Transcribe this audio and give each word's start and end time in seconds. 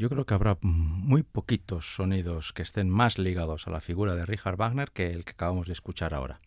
yo 0.00 0.08
creo 0.08 0.24
que 0.24 0.32
habrá 0.32 0.56
muy 0.62 1.22
poquitos 1.22 1.94
sonidos 1.94 2.54
que 2.54 2.62
estén 2.62 2.88
más 2.88 3.18
ligados 3.18 3.68
a 3.68 3.70
la 3.70 3.82
figura 3.82 4.14
de 4.14 4.24
Richard 4.24 4.56
Wagner 4.56 4.92
que 4.92 5.10
el 5.10 5.26
que 5.26 5.32
acabamos 5.32 5.66
de 5.66 5.74
escuchar 5.74 6.14
ahora. 6.14 6.40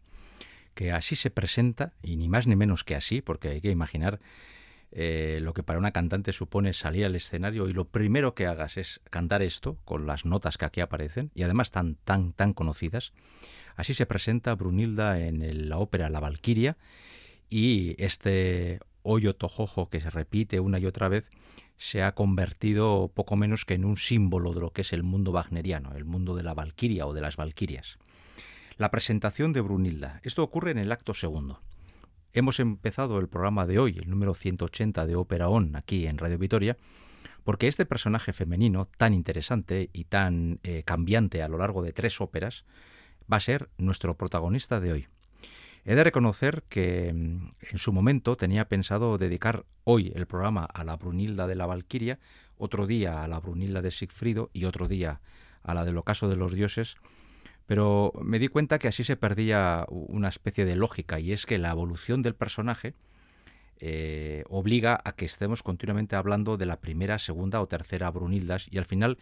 Que 0.74 0.92
así 0.92 1.16
se 1.16 1.30
presenta, 1.30 1.94
y 2.02 2.16
ni 2.16 2.28
más 2.28 2.48
ni 2.48 2.56
menos 2.56 2.84
que 2.84 2.96
así, 2.96 3.22
porque 3.22 3.50
hay 3.50 3.62
que 3.62 3.70
imaginar 3.70 4.20
eh, 4.92 5.38
lo 5.40 5.54
que 5.54 5.62
para 5.62 5.78
una 5.78 5.92
cantante 5.92 6.32
supone 6.32 6.74
salir 6.74 7.06
al 7.06 7.16
escenario 7.16 7.70
y 7.70 7.74
lo 7.74 7.86
primero 7.86 8.34
que 8.34 8.48
hagas 8.48 8.78
es 8.78 9.02
cantar 9.12 9.44
esto 9.44 9.78
con 9.86 10.08
las 10.08 10.26
notas 10.26 10.58
que 10.58 10.66
aquí 10.66 10.82
aparecen 10.82 11.30
y 11.36 11.44
además 11.44 11.70
tan 11.70 11.94
tan 11.94 12.34
tan 12.34 12.54
conocidas. 12.54 13.14
Así 13.76 13.94
se 13.94 14.08
presenta 14.08 14.56
Brunilda 14.56 15.20
en 15.20 15.70
la 15.70 15.78
ópera 15.78 16.10
La 16.10 16.20
Valquiria 16.20 16.76
y 17.52 17.94
este 18.04 18.80
hoyo 19.04 19.36
tojojo 19.36 19.90
que 19.92 20.02
se 20.02 20.10
repite 20.10 20.60
una 20.60 20.80
y 20.80 20.88
otra 20.88 21.08
vez 21.08 21.26
se 21.78 22.04
ha 22.04 22.14
convertido 22.14 23.12
poco 23.14 23.36
menos 23.36 23.66
que 23.66 23.74
en 23.74 23.86
un 23.86 23.98
símbolo 23.98 24.54
de 24.54 24.62
lo 24.62 24.72
que 24.72 24.82
es 24.82 24.94
el 24.94 25.04
mundo 25.04 25.32
wagneriano, 25.32 25.94
el 25.96 26.06
mundo 26.06 26.36
de 26.36 26.44
la 26.44 26.54
Valquiria 26.54 27.06
o 27.06 27.14
de 27.14 27.22
las 27.22 27.36
Valquirias. 27.36 27.98
La 28.78 28.92
presentación 28.92 29.54
de 29.54 29.62
Brunilda. 29.62 30.20
Esto 30.24 30.44
ocurre 30.44 30.72
en 30.72 30.78
el 30.78 30.92
acto 30.92 31.14
segundo. 31.14 31.62
Hemos 32.32 32.60
empezado 32.60 33.20
el 33.20 33.28
programa 33.28 33.68
de 33.68 33.78
hoy, 33.78 33.98
el 34.00 34.10
número 34.10 34.34
180 34.34 35.06
de 35.06 35.16
Ópera 35.16 35.50
On, 35.50 35.76
aquí 35.76 36.08
en 36.08 36.18
Radio 36.18 36.40
Vitoria, 36.40 36.78
porque 37.44 37.68
este 37.68 37.86
personaje 37.86 38.34
femenino 38.34 38.88
tan 38.98 39.14
interesante 39.14 39.90
y 39.94 40.06
tan 40.06 40.60
eh, 40.64 40.84
cambiante 40.84 41.44
a 41.44 41.48
lo 41.48 41.58
largo 41.58 41.84
de 41.84 41.94
tres 41.94 42.22
óperas 42.22 42.66
va 43.32 43.38
a 43.38 43.42
ser 43.42 43.70
nuestro 43.78 44.18
protagonista 44.18 44.80
de 44.80 44.94
hoy. 44.94 45.08
He 45.86 45.96
de 45.96 46.04
reconocer 46.04 46.64
que 46.70 47.12
mm, 47.14 47.56
en 47.72 47.78
su 47.78 47.92
momento 47.92 48.38
tenía 48.38 48.70
pensado 48.70 49.18
dedicar 49.18 49.66
hoy 49.84 50.14
el 50.16 50.28
programa 50.28 50.64
a 50.66 50.84
la 50.84 50.96
Brunilda 50.96 51.46
de 51.46 51.56
la 51.56 51.66
Valquiria, 51.66 52.20
otro 52.58 52.88
día 52.88 53.24
a 53.24 53.28
la 53.28 53.40
Brunilda 53.40 53.82
de 53.82 53.92
Sigfrido 53.92 54.50
y 54.54 54.66
otro 54.66 54.88
día 54.88 55.20
a 55.62 55.74
la 55.74 55.84
del 55.84 55.98
Ocaso 55.98 56.30
de 56.30 56.38
los 56.38 56.54
Dioses, 56.54 56.96
pero 57.66 58.14
me 58.22 58.40
di 58.40 58.48
cuenta 58.48 58.80
que 58.80 58.88
así 58.88 59.04
se 59.04 59.18
perdía 59.18 59.86
una 59.90 60.30
especie 60.30 60.66
de 60.66 60.76
lógica 60.76 61.20
y 61.20 61.34
es 61.34 61.46
que 61.46 61.58
la 61.58 61.72
evolución 61.72 62.22
del 62.22 62.36
personaje 62.36 62.96
eh, 63.78 64.44
obliga 64.50 65.00
a 65.04 65.14
que 65.14 65.26
estemos 65.26 65.64
continuamente 65.64 66.16
hablando 66.16 66.56
de 66.56 66.66
la 66.66 66.80
primera, 66.80 67.20
segunda 67.20 67.62
o 67.62 67.68
tercera 67.68 68.10
Brunildas 68.12 68.68
y 68.70 68.78
al 68.78 68.86
final 68.86 69.18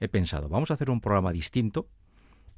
he 0.00 0.08
pensado, 0.08 0.48
vamos 0.48 0.70
a 0.70 0.74
hacer 0.74 0.90
un 0.90 1.00
programa 1.00 1.32
distinto 1.32 1.88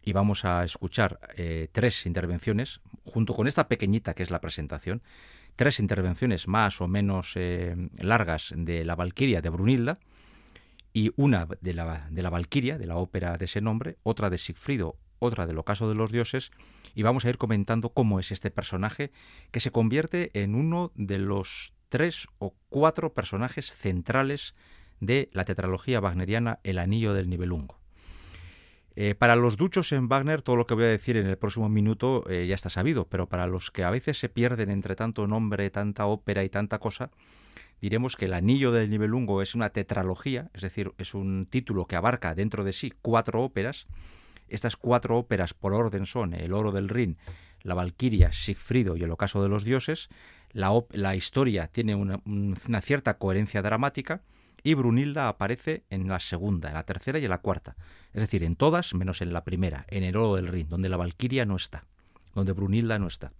y 0.02 0.12
vamos 0.12 0.44
a 0.44 0.64
escuchar 0.64 1.20
eh, 1.36 1.68
tres 1.72 2.06
intervenciones, 2.06 2.80
junto 3.04 3.34
con 3.34 3.46
esta 3.46 3.68
pequeñita 3.68 4.14
que 4.14 4.22
es 4.22 4.30
la 4.30 4.40
presentación, 4.40 5.02
tres 5.56 5.80
intervenciones 5.80 6.48
más 6.48 6.80
o 6.80 6.88
menos 6.88 7.32
eh, 7.36 7.76
largas 7.98 8.52
de 8.56 8.84
la 8.84 8.96
Valquiria 8.96 9.40
de 9.40 9.50
Brunilda, 9.50 9.98
y 10.94 11.10
una 11.16 11.46
de 11.60 11.74
la, 11.74 12.06
de 12.10 12.22
Valquiria, 12.22 12.78
de 12.78 12.86
la 12.86 12.96
ópera 12.96 13.36
de 13.36 13.46
ese 13.46 13.60
nombre, 13.60 13.98
otra 14.04 14.30
de 14.30 14.38
Sigfrido, 14.38 14.96
otra 15.18 15.44
del 15.44 15.58
Ocaso 15.58 15.88
de 15.88 15.96
los 15.96 16.12
Dioses, 16.12 16.52
y 16.94 17.02
vamos 17.02 17.24
a 17.24 17.30
ir 17.30 17.36
comentando 17.36 17.90
cómo 17.90 18.20
es 18.20 18.30
este 18.30 18.52
personaje 18.52 19.10
que 19.50 19.60
se 19.60 19.72
convierte 19.72 20.30
en 20.34 20.54
uno 20.54 20.92
de 20.94 21.18
los 21.18 21.74
tres 21.88 22.28
o 22.38 22.54
cuatro 22.68 23.12
personajes 23.12 23.74
centrales 23.74 24.54
de 25.00 25.30
la 25.32 25.44
tetralogía 25.44 26.00
wagneriana 26.00 26.60
El 26.62 26.78
Anillo 26.78 27.12
del 27.12 27.28
Nibelungo. 27.28 27.83
Eh, 28.96 29.16
para 29.16 29.34
los 29.34 29.56
duchos 29.56 29.90
en 29.92 30.08
Wagner, 30.08 30.42
todo 30.42 30.54
lo 30.56 30.66
que 30.66 30.74
voy 30.74 30.84
a 30.84 30.88
decir 30.88 31.16
en 31.16 31.26
el 31.26 31.36
próximo 31.36 31.68
minuto 31.68 32.24
eh, 32.30 32.46
ya 32.46 32.54
está 32.54 32.70
sabido, 32.70 33.06
pero 33.08 33.28
para 33.28 33.46
los 33.46 33.72
que 33.72 33.82
a 33.82 33.90
veces 33.90 34.18
se 34.18 34.28
pierden 34.28 34.70
entre 34.70 34.94
tanto 34.94 35.26
nombre, 35.26 35.68
tanta 35.70 36.06
ópera 36.06 36.44
y 36.44 36.48
tanta 36.48 36.78
cosa, 36.78 37.10
diremos 37.80 38.16
que 38.16 38.26
el 38.26 38.34
Anillo 38.34 38.70
del 38.70 38.90
Nibelungo 38.90 39.42
es 39.42 39.56
una 39.56 39.70
tetralogía, 39.70 40.48
es 40.54 40.62
decir, 40.62 40.92
es 40.98 41.14
un 41.14 41.46
título 41.50 41.86
que 41.86 41.96
abarca 41.96 42.36
dentro 42.36 42.62
de 42.62 42.72
sí 42.72 42.92
cuatro 43.02 43.42
óperas. 43.42 43.86
Estas 44.48 44.76
cuatro 44.76 45.18
óperas 45.18 45.54
por 45.54 45.72
orden 45.72 46.06
son 46.06 46.32
El 46.32 46.52
Oro 46.52 46.70
del 46.70 46.88
Rin, 46.88 47.16
La 47.62 47.74
Valquiria, 47.74 48.32
Sigfrido 48.32 48.96
y 48.96 49.02
El 49.02 49.10
Ocaso 49.10 49.42
de 49.42 49.48
los 49.48 49.64
Dioses. 49.64 50.08
La, 50.52 51.16
historia 51.16 51.66
tiene 51.66 51.96
una 51.96 52.80
cierta 52.80 53.18
coherencia 53.18 53.62
dramática 53.62 54.22
y 54.64 54.74
Brunilda 54.74 55.28
aparece 55.28 55.84
en 55.90 56.08
la 56.08 56.18
segunda, 56.18 56.68
en 56.68 56.74
la 56.74 56.84
tercera 56.84 57.18
y 57.18 57.24
en 57.24 57.30
la 57.30 57.42
cuarta. 57.42 57.76
Es 58.14 58.22
decir, 58.22 58.42
en 58.42 58.56
todas 58.56 58.94
menos 58.94 59.20
en 59.20 59.32
la 59.32 59.44
primera, 59.44 59.84
en 59.88 60.02
el 60.02 60.16
Oro 60.16 60.36
del 60.36 60.48
Rin, 60.48 60.68
donde 60.68 60.88
la 60.88 60.96
Valquiria 60.96 61.44
no 61.44 61.54
está, 61.54 61.84
donde 62.34 62.52
Brunilda 62.52 62.98
no 62.98 63.06
está. 63.06 63.32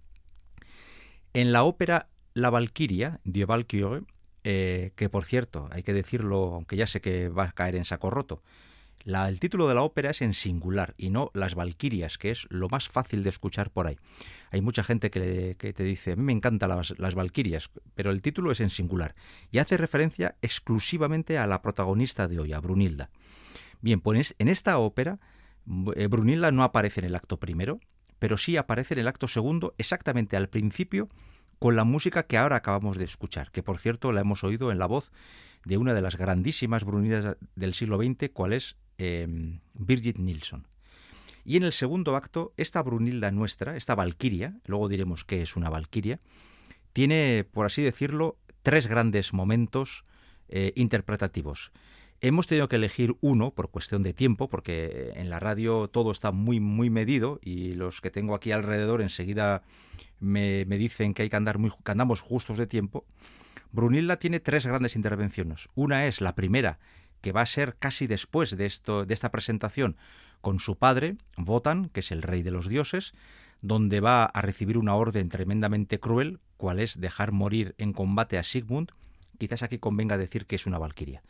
En 1.33 1.51
la 1.51 1.63
ópera 1.63 2.07
La 2.35 2.51
Valquiria, 2.51 3.19
Die 3.23 3.43
Valkyrie, 3.43 4.03
eh, 4.43 4.91
que 4.95 5.09
por 5.09 5.25
cierto, 5.25 5.67
hay 5.71 5.81
que 5.81 5.93
decirlo, 5.93 6.53
aunque 6.53 6.77
ya 6.77 6.85
sé 6.85 7.01
que 7.01 7.27
va 7.27 7.45
a 7.45 7.51
caer 7.51 7.75
en 7.75 7.85
saco 7.85 8.11
roto, 8.11 8.43
el 9.05 9.39
título 9.39 9.67
de 9.67 9.75
la 9.75 9.83
ópera 9.83 10.09
es 10.09 10.21
en 10.21 10.33
singular 10.33 10.95
y 10.97 11.11
no 11.11 11.29
Las 11.33 11.53
Valquirias, 11.53 12.17
que 12.17 12.31
es 12.31 12.47
lo 12.49 12.69
más 12.69 12.89
fácil 12.89 13.23
de 13.23 13.29
escuchar 13.29 13.69
por 13.69 13.85
ahí. 13.85 13.97
Hay 14.51 14.61
mucha 14.61 14.83
gente 14.83 15.11
que, 15.11 15.55
te 15.55 15.83
dice, 15.83 16.13
a 16.13 16.15
mí 16.15 16.23
me 16.23 16.33
encantan 16.33 16.69
las, 16.69 16.97
las 16.97 17.13
Valquirias, 17.13 17.69
pero 17.93 18.09
el 18.09 18.21
título 18.21 18.51
es 18.51 18.59
en 18.61 18.71
singular 18.71 19.15
y 19.51 19.59
hace 19.59 19.77
referencia 19.77 20.35
exclusivamente 20.41 21.37
a 21.37 21.45
la 21.45 21.61
protagonista 21.61 22.27
de 22.27 22.39
hoy, 22.39 22.53
a 22.53 22.59
Brunilda. 22.59 23.11
Bien, 23.81 24.01
pues 24.01 24.35
en 24.39 24.47
esta 24.47 24.79
ópera 24.79 25.19
eh, 25.95 26.07
Brunilda 26.07 26.51
no 26.51 26.63
aparece 26.63 27.01
en 27.01 27.05
el 27.05 27.15
acto 27.15 27.39
primero, 27.39 27.79
pero 28.17 28.37
sí 28.37 28.57
aparece 28.57 28.95
en 28.95 29.01
el 29.01 29.07
acto 29.07 29.27
segundo, 29.27 29.75
exactamente 29.77 30.37
al 30.37 30.49
principio, 30.49 31.07
con 31.59 31.75
la 31.75 31.83
música 31.83 32.23
que 32.23 32.37
ahora 32.37 32.55
acabamos 32.55 32.97
de 32.97 33.05
escuchar, 33.05 33.51
que 33.51 33.63
por 33.63 33.77
cierto 33.77 34.11
la 34.11 34.21
hemos 34.21 34.43
oído 34.43 34.71
en 34.71 34.79
la 34.79 34.87
voz 34.87 35.11
de 35.63 35.77
una 35.77 35.93
de 35.93 36.01
las 36.01 36.15
grandísimas 36.15 36.83
Brunildas 36.83 37.37
del 37.55 37.73
siglo 37.73 37.97
XX, 37.97 38.29
cual 38.31 38.53
es 38.53 38.77
Em, 38.97 39.59
Birgit 39.73 40.17
Nilsson. 40.17 40.67
Y 41.43 41.57
en 41.57 41.63
el 41.63 41.73
segundo 41.73 42.15
acto, 42.15 42.53
esta 42.57 42.81
Brunilda 42.81 43.29
nuestra, 43.31 43.77
esta 43.77 43.93
Valquiria, 43.93 44.59
luego 44.65 44.89
diremos 44.89 45.25
qué 45.25 45.41
es 45.41 45.55
una 45.55 45.69
Valquiria, 45.69 46.19
tiene, 46.93 47.45
por 47.51 47.65
así 47.65 47.83
decirlo, 47.83 48.37
tres 48.63 48.87
grandes 48.87 49.33
momentos 49.33 50.05
eh, 50.47 50.73
interpretativos. 50.75 51.71
Hemos 52.21 52.47
tenido 52.47 52.67
que 52.67 52.77
elegir 52.77 53.15
uno 53.21 53.51
por 53.51 53.69
cuestión 53.69 54.01
de 54.01 54.13
tiempo, 54.13 54.49
porque 54.49 55.11
en 55.15 55.29
la 55.29 55.39
radio 55.39 55.89
todo 55.89 56.11
está 56.11 56.31
muy, 56.31 56.59
muy 56.59 56.89
medido 56.89 57.39
y 57.43 57.73
los 57.73 58.01
que 58.01 58.09
tengo 58.09 58.33
aquí 58.33 58.51
alrededor 58.51 59.01
enseguida 59.01 59.61
me, 60.19 60.65
dicen 60.65 61.13
que 61.13 61.23
hay 61.23 61.29
que 61.29 61.35
andar 61.35 61.59
muy, 61.59 61.69
que 61.83 61.91
andamos 61.91 62.21
justos 62.21 62.57
de 62.57 62.65
tiempo. 62.65 63.05
Brunilda 63.71 64.17
tiene 64.17 64.39
tres 64.39 64.65
grandes 64.65 64.95
intervenciones. 64.95 65.67
Una 65.75 66.07
es 66.07 66.21
la 66.21 66.33
primera, 66.33 66.79
que 67.25 67.31
va 67.31 67.41
a 67.41 67.47
ser 67.47 67.75
casi 67.79 68.05
después 68.05 68.55
de, 68.55 68.67
esto, 68.67 69.03
de 69.03 69.11
esta 69.15 69.31
presentación 69.31 69.97
con 70.41 70.59
su 70.59 70.77
padre, 70.77 71.17
Votan, 71.37 71.89
que 71.89 72.01
es 72.01 72.11
el 72.11 72.21
rey 72.21 72.43
de 72.43 72.51
los 72.51 72.69
dioses, 72.69 73.13
donde 73.63 73.99
va 73.99 74.25
a 74.25 74.43
recibir 74.43 74.77
una 74.77 74.93
orden 74.93 75.29
tremendamente 75.29 75.99
cruel, 75.99 76.39
cual 76.57 76.79
es 76.79 77.01
dejar 77.01 77.31
morir 77.31 77.73
en 77.79 77.93
combate 77.93 78.37
a 78.37 78.43
Sigmund. 78.43 78.91
Quizás 79.39 79.63
aquí 79.63 79.79
convenga 79.79 80.19
decir 80.19 80.45
que 80.45 80.55
es 80.55 80.67
una 80.67 80.77
valquiria. 80.77 81.23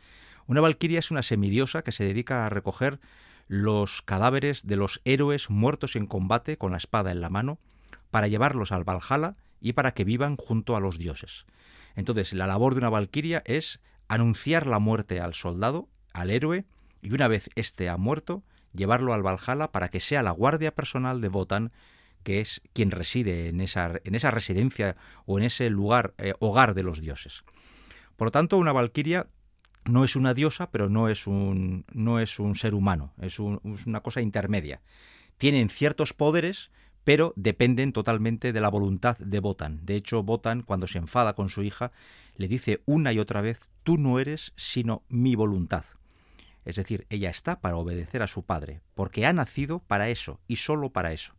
Una 0.48 0.60
valquiria 0.60 1.00
es 1.00 1.12
una 1.12 1.24
semidiosa 1.24 1.82
que 1.82 1.94
se 1.94 2.04
dedica 2.04 2.46
a 2.46 2.50
recoger 2.50 3.00
los 3.48 4.02
cadáveres 4.02 4.68
de 4.68 4.76
los 4.76 5.00
héroes 5.06 5.50
muertos 5.50 5.96
en 5.96 6.08
combate 6.08 6.58
con 6.58 6.72
la 6.74 6.78
espada 6.78 7.14
en 7.14 7.22
la 7.22 7.30
mano 7.30 7.58
para 8.12 8.28
llevarlos 8.28 8.74
al 8.74 8.84
Valhalla 8.84 9.38
y 9.62 9.72
para 9.72 9.94
que 9.94 10.04
vivan 10.04 10.36
junto 10.36 10.76
a 10.76 10.82
los 10.82 10.98
dioses. 10.98 11.46
Entonces, 11.96 12.34
la 12.34 12.48
labor 12.48 12.74
de 12.74 12.80
una 12.80 12.90
valquiria 12.90 13.44
es 13.46 13.80
anunciar 14.08 14.68
la 14.68 14.80
muerte 14.80 15.20
al 15.20 15.34
soldado, 15.34 15.90
al 16.14 16.30
héroe, 16.30 16.66
y 17.02 17.14
una 17.14 17.28
vez 17.28 17.50
éste 17.56 17.90
ha 17.90 17.98
muerto, 17.98 18.44
llevarlo 18.74 19.14
al 19.14 19.24
Valhalla 19.24 19.72
para 19.72 19.90
que 19.90 20.00
sea 20.00 20.24
la 20.24 20.32
guardia 20.32 20.74
personal 20.74 21.22
de 21.22 21.30
Votan, 21.30 21.72
que 22.24 22.42
es 22.42 22.62
quien 22.74 22.92
reside 22.92 23.50
en 23.50 23.62
esa, 23.62 23.94
en 24.04 24.16
esa 24.16 24.32
residencia 24.32 24.98
o 25.26 25.38
en 25.38 25.46
ese 25.46 25.70
lugar, 25.70 26.14
eh, 26.18 26.34
hogar 26.40 26.74
de 26.74 26.84
los 26.84 27.00
dioses. 27.00 27.44
Por 28.16 28.28
lo 28.28 28.32
tanto, 28.32 28.58
una 28.58 28.72
valquiria 28.72 29.28
no 29.86 30.04
es 30.04 30.16
una 30.16 30.34
diosa, 30.34 30.72
pero 30.72 30.90
no 30.90 31.10
es 31.10 31.28
un, 31.28 31.86
no 31.94 32.20
es 32.20 32.40
un 32.40 32.56
ser 32.56 32.74
humano, 32.74 33.14
es, 33.22 33.34
es 33.34 33.86
una 33.86 34.02
cosa 34.02 34.22
intermedia. 34.22 34.82
Tienen 35.38 35.70
ciertos 35.70 36.14
poderes, 36.14 36.72
pero 37.04 37.34
dependen 37.36 37.94
totalmente 37.94 38.52
de 38.52 38.62
la 38.62 38.70
voluntad 38.70 39.18
de 39.20 39.40
Botan. 39.40 39.86
De 39.86 39.96
hecho, 39.96 40.24
Botan, 40.24 40.64
cuando 40.64 40.88
se 40.88 40.98
enfada 40.98 41.36
con 41.36 41.50
su 41.50 41.62
hija, 41.62 41.92
le 42.36 42.48
dice 42.48 42.82
una 42.86 43.14
y 43.14 43.20
otra 43.20 43.42
vez, 43.42 43.70
tú 43.84 43.98
no 43.98 44.20
eres 44.20 44.54
sino 44.56 45.04
mi 45.10 45.36
voluntad. 45.36 45.86
Es 46.66 46.76
decir, 46.76 47.06
ella 47.10 47.30
está 47.30 47.62
para 47.62 47.78
obedecer 47.78 48.22
a 48.22 48.28
su 48.28 48.44
padre, 48.44 48.82
porque 48.94 49.26
ha 49.26 49.34
nacido 49.34 49.80
para 49.80 50.10
eso 50.10 50.40
y 50.48 50.58
solo 50.58 50.90
para 50.90 51.14
eso. 51.14 51.34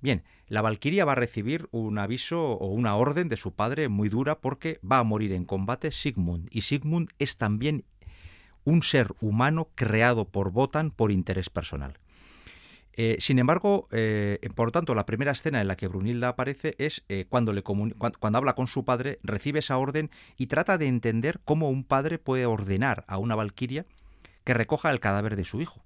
Bien, 0.00 0.22
la 0.46 0.62
Valquiria 0.62 1.04
va 1.04 1.12
a 1.12 1.16
recibir 1.16 1.68
un 1.72 1.98
aviso 1.98 2.52
o 2.52 2.68
una 2.68 2.96
orden 2.96 3.28
de 3.28 3.36
su 3.36 3.52
padre 3.52 3.88
muy 3.88 4.08
dura 4.08 4.38
porque 4.40 4.78
va 4.88 4.98
a 4.98 5.04
morir 5.04 5.32
en 5.32 5.44
combate 5.44 5.90
Sigmund, 5.90 6.48
y 6.50 6.60
Sigmund 6.60 7.10
es 7.18 7.36
también 7.36 7.84
un 8.64 8.82
ser 8.82 9.14
humano 9.20 9.68
creado 9.74 10.28
por 10.28 10.50
Botan 10.50 10.90
por 10.90 11.10
interés 11.10 11.50
personal. 11.50 11.98
Eh, 12.98 13.16
sin 13.20 13.38
embargo, 13.38 13.88
eh, 13.92 14.38
por 14.54 14.72
tanto, 14.72 14.94
la 14.94 15.04
primera 15.04 15.32
escena 15.32 15.60
en 15.60 15.68
la 15.68 15.76
que 15.76 15.86
Brunilda 15.86 16.28
aparece 16.28 16.74
es 16.78 17.04
eh, 17.08 17.26
cuando, 17.28 17.52
le 17.52 17.62
cuando, 17.62 18.38
habla 18.38 18.54
con 18.54 18.68
su 18.68 18.84
padre, 18.84 19.18
recibe 19.22 19.58
esa 19.58 19.76
orden 19.76 20.10
y 20.38 20.46
trata 20.46 20.78
de 20.78 20.86
entender 20.86 21.40
cómo 21.44 21.68
un 21.68 21.84
padre 21.84 22.18
puede 22.18 22.46
ordenar 22.46 23.04
a 23.06 23.18
una 23.18 23.34
valquiria 23.34 23.84
que 24.44 24.54
recoja 24.54 24.90
el 24.90 25.00
cadáver 25.00 25.36
de 25.36 25.44
su 25.44 25.60
hijo. 25.60 25.82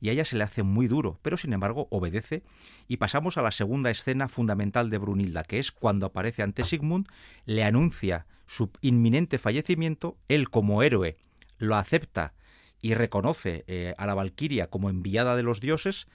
Y 0.00 0.10
a 0.10 0.12
ella 0.12 0.24
se 0.24 0.36
le 0.36 0.44
hace 0.44 0.62
muy 0.62 0.88
duro, 0.88 1.18
pero 1.22 1.38
sin 1.38 1.52
embargo 1.52 1.86
obedece 1.90 2.42
y 2.86 2.98
pasamos 2.98 3.38
a 3.38 3.42
la 3.42 3.52
segunda 3.52 3.90
escena 3.90 4.28
fundamental 4.28 4.90
de 4.90 4.98
Brunilda, 4.98 5.44
que 5.44 5.58
es 5.58 5.72
cuando 5.72 6.06
aparece 6.06 6.42
ante 6.42 6.64
Sigmund, 6.64 7.06
le 7.46 7.64
anuncia 7.64 8.26
su 8.46 8.70
inminente 8.80 9.38
fallecimiento, 9.38 10.18
él 10.28 10.50
como 10.50 10.82
héroe 10.82 11.16
lo 11.58 11.76
acepta 11.76 12.34
y 12.80 12.94
reconoce 12.94 13.94
a 13.96 14.06
la 14.06 14.14
Valquiria 14.14 14.66
como 14.66 14.90
enviada 14.90 15.36
de 15.36 15.44
los 15.44 15.60
dioses, 15.60 16.08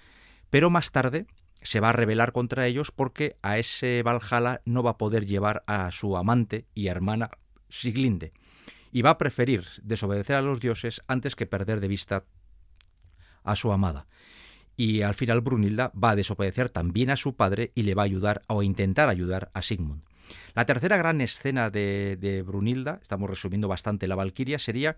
pero 0.50 0.70
más 0.70 0.92
tarde 0.92 1.26
se 1.62 1.80
va 1.80 1.90
a 1.90 1.94
rebelar 1.94 2.32
contra 2.32 2.68
ellos 2.68 2.92
porque 2.92 3.38
a 3.42 3.58
ese 3.58 4.04
Valhalla 4.04 4.62
no 4.66 4.84
va 4.84 4.92
a 4.92 4.98
poder 4.98 5.26
llevar 5.26 5.64
a 5.68 5.92
su 5.92 6.18
amante 6.18 6.66
y 6.74 6.88
hermana 6.88 7.32
Siglinde 7.70 8.32
y 8.92 9.02
va 9.02 9.12
a 9.12 9.18
preferir 9.18 9.66
desobedecer 9.84 10.36
a 10.36 10.42
los 10.42 10.60
dioses 10.60 11.02
antes 11.08 11.36
que 11.36 11.46
perder 11.46 11.80
de 11.80 11.88
vista 11.88 12.24
a 13.44 13.56
su 13.56 13.72
amada. 13.72 14.08
Y 14.76 15.02
al 15.02 15.16
final 15.16 15.42
Brunilda 15.42 15.92
va 15.92 16.12
a 16.12 16.16
desobedecer 16.16 16.70
también 16.70 17.10
a 17.10 17.16
su 17.16 17.36
padre 17.36 17.72
y 17.74 17.84
le 17.84 17.96
va 17.96 18.04
a 18.04 18.06
ayudar 18.06 18.44
o 18.48 18.62
intentar 18.64 19.10
ayudar 19.10 19.50
a 19.54 19.62
Sigmund. 19.62 20.04
La 20.54 20.66
tercera 20.66 20.98
gran 20.98 21.22
escena 21.22 21.70
de, 21.70 22.44
Brunilda, 22.46 23.00
estamos 23.02 23.30
resumiendo 23.30 23.68
bastante 23.68 24.08
la 24.08 24.16
Valquiria, 24.16 24.60
sería 24.60 24.98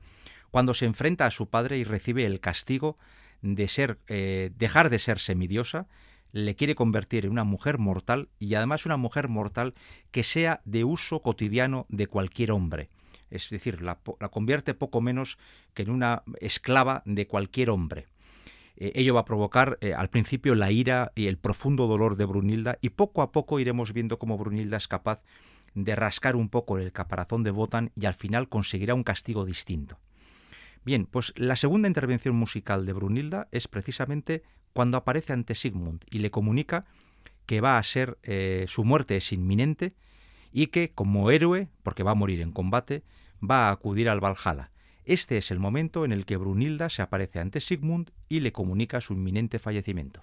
cuando 0.51 0.73
se 0.73 0.85
enfrenta 0.85 1.25
a 1.25 1.31
su 1.31 1.49
padre 1.49 1.77
y 1.77 1.83
recibe 1.83 2.25
el 2.25 2.39
castigo 2.39 2.97
de 3.41 3.67
ser, 3.67 3.99
eh, 4.07 4.51
dejar 4.57 4.89
de 4.89 4.99
ser 4.99 5.19
semidiosa, 5.19 5.87
le 6.31 6.55
quiere 6.55 6.75
convertir 6.75 7.25
en 7.25 7.31
una 7.31 7.43
mujer 7.43 7.79
mortal 7.79 8.29
y 8.39 8.53
además 8.53 8.85
una 8.85 8.97
mujer 8.97 9.29
mortal 9.29 9.73
que 10.11 10.23
sea 10.23 10.61
de 10.65 10.83
uso 10.83 11.21
cotidiano 11.21 11.85
de 11.89 12.07
cualquier 12.07 12.51
hombre. 12.51 12.89
Es 13.31 13.49
decir, 13.49 13.81
la, 13.81 13.99
convierte 14.31 14.73
poco 14.73 15.01
menos 15.01 15.37
que 15.73 15.83
en 15.83 15.91
una 15.91 16.23
esclava 16.39 17.03
de 17.05 17.27
cualquier 17.27 17.69
hombre. 17.69 18.07
Eh, 18.77 18.91
ello 18.95 19.13
va 19.13 19.21
a 19.21 19.25
provocar 19.25 19.77
eh, 19.81 19.93
al 19.93 20.09
principio 20.09 20.55
la 20.55 20.71
ira 20.71 21.11
y 21.15 21.27
el 21.27 21.37
profundo 21.37 21.87
dolor 21.87 22.15
de 22.15 22.25
Brunilda 22.25 22.77
y 22.81 22.89
poco 22.89 23.21
a 23.21 23.31
poco 23.31 23.59
iremos 23.59 23.93
viendo 23.93 24.19
cómo 24.19 24.37
Brunilda 24.37 24.77
es 24.77 24.87
capaz 24.87 25.21
de 25.75 25.95
rascar 25.95 26.35
un 26.35 26.49
poco 26.49 26.77
el 26.77 26.91
caparazón 26.91 27.43
de 27.43 27.51
Botan 27.51 27.91
y 27.95 28.05
al 28.05 28.15
final 28.15 28.49
conseguirá 28.49 28.95
un 28.95 29.03
castigo 29.03 29.45
distinto. 29.45 29.99
Bien, 30.85 31.05
pues 31.05 31.33
la 31.35 31.55
segunda 31.55 31.87
intervención 31.87 32.35
musical 32.35 32.85
de 32.85 32.93
Brunilda 32.93 33.47
es 33.51 33.67
precisamente 33.67 34.43
cuando 34.73 34.97
aparece 34.97 35.33
ante 35.33 35.55
Sigmund 35.55 36.05
y 36.09 36.19
le 36.19 36.31
comunica 36.31 36.85
que 37.45 37.61
va 37.61 37.77
a 37.77 37.83
ser 37.83 38.17
eh, 38.23 38.65
su 38.67 38.83
muerte 38.83 39.17
es 39.17 39.31
inminente 39.33 39.93
y 40.51 40.67
que 40.67 40.91
como 40.91 41.31
héroe, 41.31 41.67
porque 41.83 42.03
va 42.03 42.11
a 42.11 42.15
morir 42.15 42.41
en 42.41 42.51
combate, 42.51 43.03
va 43.41 43.67
a 43.67 43.71
acudir 43.71 44.09
al 44.09 44.19
Valhalla. 44.23 44.71
Este 45.05 45.37
es 45.37 45.49
el 45.51 45.59
momento 45.59 46.05
en 46.05 46.11
el 46.11 46.25
que 46.25 46.37
Brunilda 46.37 46.89
se 46.89 47.01
aparece 47.01 47.39
ante 47.39 47.61
Sigmund 47.61 48.11
y 48.29 48.41
le 48.41 48.51
comunica 48.51 49.01
su 49.01 49.13
inminente 49.13 49.57
fallecimiento. 49.57 50.21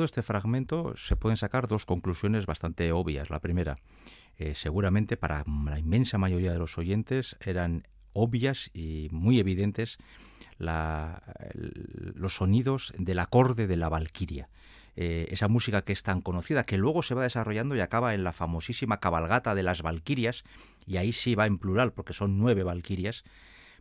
Este 0.00 0.22
fragmento 0.22 0.94
se 0.96 1.16
pueden 1.16 1.36
sacar 1.36 1.68
dos 1.68 1.84
conclusiones 1.86 2.46
bastante 2.46 2.92
obvias. 2.92 3.30
La 3.30 3.40
primera, 3.40 3.76
eh, 4.38 4.54
seguramente 4.54 5.16
para 5.16 5.44
la 5.46 5.78
inmensa 5.78 6.18
mayoría 6.18 6.52
de 6.52 6.58
los 6.58 6.78
oyentes 6.78 7.36
eran 7.40 7.86
obvias 8.12 8.70
y 8.72 9.08
muy 9.10 9.38
evidentes 9.38 9.98
los 10.58 12.36
sonidos 12.36 12.92
del 12.96 13.18
acorde 13.18 13.66
de 13.66 13.76
la 13.76 13.88
Valquiria. 13.88 14.48
Eh, 14.94 15.28
esa 15.30 15.48
música 15.48 15.82
que 15.82 15.92
es 15.92 16.02
tan 16.02 16.20
conocida, 16.20 16.64
que 16.64 16.76
luego 16.76 17.02
se 17.02 17.14
va 17.14 17.22
desarrollando 17.22 17.74
y 17.74 17.80
acaba 17.80 18.14
en 18.14 18.24
la 18.24 18.32
famosísima 18.32 19.00
cabalgata 19.00 19.54
de 19.54 19.62
las 19.62 19.82
Valquirias, 19.82 20.44
y 20.86 20.98
ahí 20.98 21.12
sí 21.12 21.34
va 21.34 21.46
en 21.46 21.58
plural, 21.58 21.92
porque 21.92 22.12
son 22.12 22.38
nueve 22.38 22.62
Valquirias, 22.62 23.24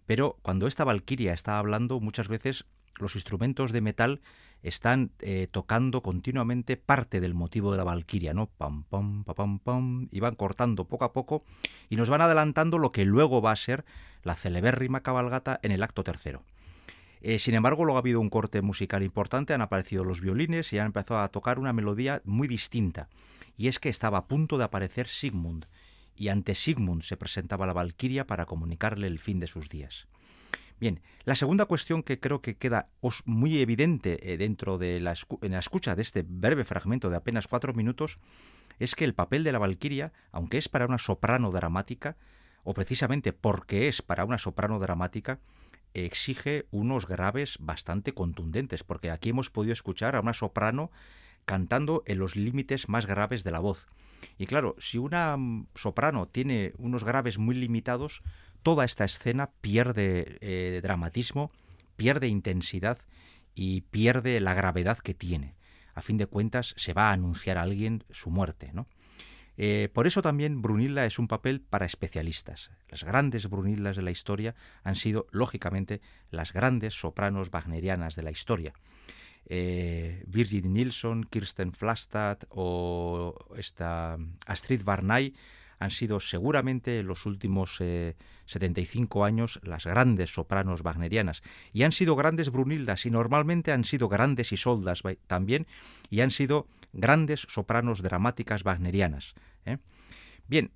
pero 0.05 0.37
cuando 0.41 0.67
esta 0.67 0.85
Valquiria 0.85 1.33
está 1.33 1.59
hablando, 1.59 1.99
muchas 1.99 2.29
veces 2.29 2.65
los 2.97 3.15
instrumentos 3.15 3.71
de 3.71 3.81
metal 3.81 4.21
están 4.63 5.11
eh, 5.19 5.47
tocando 5.49 6.01
continuamente 6.01 6.77
parte 6.77 7.19
del 7.19 7.33
motivo 7.33 7.71
de 7.71 7.77
la 7.77 7.83
Valquiria, 7.83 8.33
¿no? 8.33 8.47
Pam, 8.47 8.83
pam, 8.83 9.23
pam, 9.23 9.35
pam, 9.35 9.59
pam, 9.59 10.07
y 10.11 10.19
van 10.19 10.35
cortando 10.35 10.85
poco 10.85 11.05
a 11.05 11.13
poco 11.13 11.43
y 11.89 11.95
nos 11.95 12.09
van 12.09 12.21
adelantando 12.21 12.77
lo 12.77 12.91
que 12.91 13.05
luego 13.05 13.41
va 13.41 13.51
a 13.51 13.55
ser 13.55 13.85
la 14.23 14.35
celebérrima 14.35 15.01
cabalgata 15.01 15.59
en 15.63 15.71
el 15.71 15.83
acto 15.83 16.03
tercero. 16.03 16.43
Eh, 17.21 17.37
sin 17.37 17.53
embargo, 17.53 17.85
luego 17.85 17.97
ha 17.97 18.01
habido 18.01 18.19
un 18.19 18.29
corte 18.29 18.61
musical 18.61 19.03
importante, 19.03 19.53
han 19.53 19.61
aparecido 19.61 20.03
los 20.03 20.21
violines 20.21 20.73
y 20.73 20.79
han 20.79 20.87
empezado 20.87 21.19
a 21.19 21.29
tocar 21.29 21.59
una 21.59 21.73
melodía 21.73 22.21
muy 22.25 22.47
distinta. 22.47 23.09
Y 23.57 23.67
es 23.67 23.79
que 23.79 23.89
estaba 23.89 24.19
a 24.19 24.27
punto 24.27 24.57
de 24.57 24.63
aparecer 24.63 25.07
Sigmund, 25.07 25.67
y 26.15 26.29
ante 26.29 26.55
Sigmund 26.55 27.03
se 27.03 27.17
presentaba 27.17 27.67
la 27.67 27.73
Valquiria 27.73 28.25
para 28.25 28.45
comunicarle 28.45 29.07
el 29.07 29.19
fin 29.19 29.39
de 29.39 29.47
sus 29.47 29.69
días. 29.69 30.07
Bien, 30.81 30.99
la 31.25 31.35
segunda 31.35 31.65
cuestión 31.65 32.01
que 32.01 32.19
creo 32.19 32.41
que 32.41 32.57
queda 32.57 32.89
muy 33.25 33.61
evidente 33.61 34.33
eh, 34.33 34.37
dentro 34.37 34.79
de 34.79 34.99
la, 34.99 35.13
en 35.43 35.51
la 35.51 35.59
escucha 35.59 35.95
de 35.95 36.01
este 36.01 36.23
breve 36.27 36.65
fragmento 36.65 37.11
de 37.11 37.17
apenas 37.17 37.47
cuatro 37.47 37.75
minutos 37.75 38.17
es 38.79 38.95
que 38.95 39.05
el 39.05 39.13
papel 39.13 39.43
de 39.43 39.51
la 39.51 39.59
Valquiria, 39.59 40.11
aunque 40.31 40.57
es 40.57 40.69
para 40.69 40.87
una 40.87 40.97
soprano 40.97 41.51
dramática, 41.51 42.17
o 42.63 42.73
precisamente 42.73 43.31
porque 43.31 43.89
es 43.89 44.01
para 44.01 44.25
una 44.25 44.39
soprano 44.39 44.79
dramática, 44.79 45.39
exige 45.93 46.65
unos 46.71 47.07
graves 47.07 47.57
bastante 47.59 48.13
contundentes, 48.15 48.83
porque 48.83 49.11
aquí 49.11 49.29
hemos 49.29 49.51
podido 49.51 49.73
escuchar 49.73 50.15
a 50.15 50.21
una 50.21 50.33
soprano 50.33 50.89
cantando 51.51 52.01
en 52.05 52.17
los 52.17 52.37
límites 52.37 52.87
más 52.87 53.05
graves 53.05 53.43
de 53.43 53.51
la 53.51 53.59
voz. 53.59 53.85
Y 54.37 54.45
claro, 54.45 54.73
si 54.79 54.97
una 54.97 55.35
mm, 55.35 55.67
soprano 55.75 56.29
tiene 56.29 56.71
unos 56.77 57.03
graves 57.03 57.39
muy 57.39 57.55
limitados, 57.55 58.21
toda 58.63 58.85
esta 58.85 59.03
escena 59.03 59.49
pierde 59.59 60.37
eh, 60.39 60.79
dramatismo, 60.81 61.51
pierde 61.97 62.29
intensidad 62.29 62.99
y 63.53 63.81
pierde 63.81 64.39
la 64.39 64.53
gravedad 64.53 64.99
que 64.99 65.13
tiene. 65.13 65.55
A 65.93 66.01
fin 66.01 66.15
de 66.15 66.25
cuentas, 66.25 66.73
se 66.77 66.93
va 66.93 67.09
a 67.09 67.11
anunciar 67.11 67.57
a 67.57 67.63
alguien 67.63 68.05
su 68.11 68.29
muerte, 68.29 68.71
¿no? 68.71 68.87
Eh, 69.57 69.89
por 69.93 70.07
eso 70.07 70.21
también 70.21 70.61
Brunilda 70.61 71.05
es 71.05 71.19
un 71.19 71.27
papel 71.27 71.59
para 71.59 71.85
especialistas. 71.85 72.71
Las 72.87 73.03
grandes 73.03 73.49
Brunildas 73.49 73.97
de 73.97 74.03
la 74.03 74.11
historia 74.11 74.55
han 74.85 74.95
sido, 74.95 75.27
lógicamente, 75.31 75.99
las 76.29 76.53
grandes 76.53 76.93
sopranos 76.93 77.49
wagnerianas 77.51 78.15
de 78.15 78.23
la 78.23 78.31
historia. 78.31 78.71
Eh, 79.47 80.23
Virgin 80.27 80.73
Nilsson, 80.73 81.25
Kirsten 81.25 81.73
Flastad 81.73 82.39
o 82.49 83.35
esta 83.57 84.17
Astrid 84.45 84.83
Varnay 84.83 85.33
han 85.81 85.89
sido 85.89 86.19
seguramente 86.19 86.99
en 86.99 87.07
los 87.07 87.25
últimos 87.25 87.81
75 88.45 89.25
eh, 89.25 89.27
años 89.27 89.59
las 89.63 89.85
grandes 89.85 90.31
sopranos 90.31 90.83
wagnerianas. 90.83 91.41
Y 91.73 91.83
han 91.83 91.91
sido 91.91 92.15
grandes 92.15 92.51
Brunildas 92.51 93.07
y 93.07 93.09
normalmente 93.09 93.71
han 93.71 93.83
sido 93.83 94.07
grandes 94.07 94.51
Isoldas 94.51 95.01
también 95.25 95.65
y 96.11 96.21
han 96.21 96.29
sido 96.29 96.67
grandes 96.93 97.47
sopranos 97.49 98.03
dramáticas 98.03 98.63
wagnerianas. 98.63 99.33
¿eh? 99.65 99.79
Bien, 100.47 100.71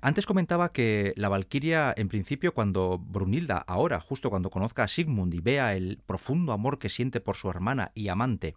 antes 0.00 0.26
comentaba 0.26 0.72
que 0.72 1.12
la 1.16 1.28
Valquiria, 1.28 1.92
en 1.96 2.08
principio, 2.08 2.54
cuando 2.54 2.98
Brunilda, 2.98 3.58
ahora, 3.58 4.00
justo 4.00 4.30
cuando 4.30 4.50
conozca 4.50 4.84
a 4.84 4.88
Sigmund 4.88 5.34
y 5.34 5.40
vea 5.40 5.74
el 5.74 5.98
profundo 6.06 6.52
amor 6.52 6.78
que 6.78 6.88
siente 6.88 7.20
por 7.20 7.36
su 7.36 7.50
hermana 7.50 7.92
y 7.94 8.08
amante, 8.08 8.54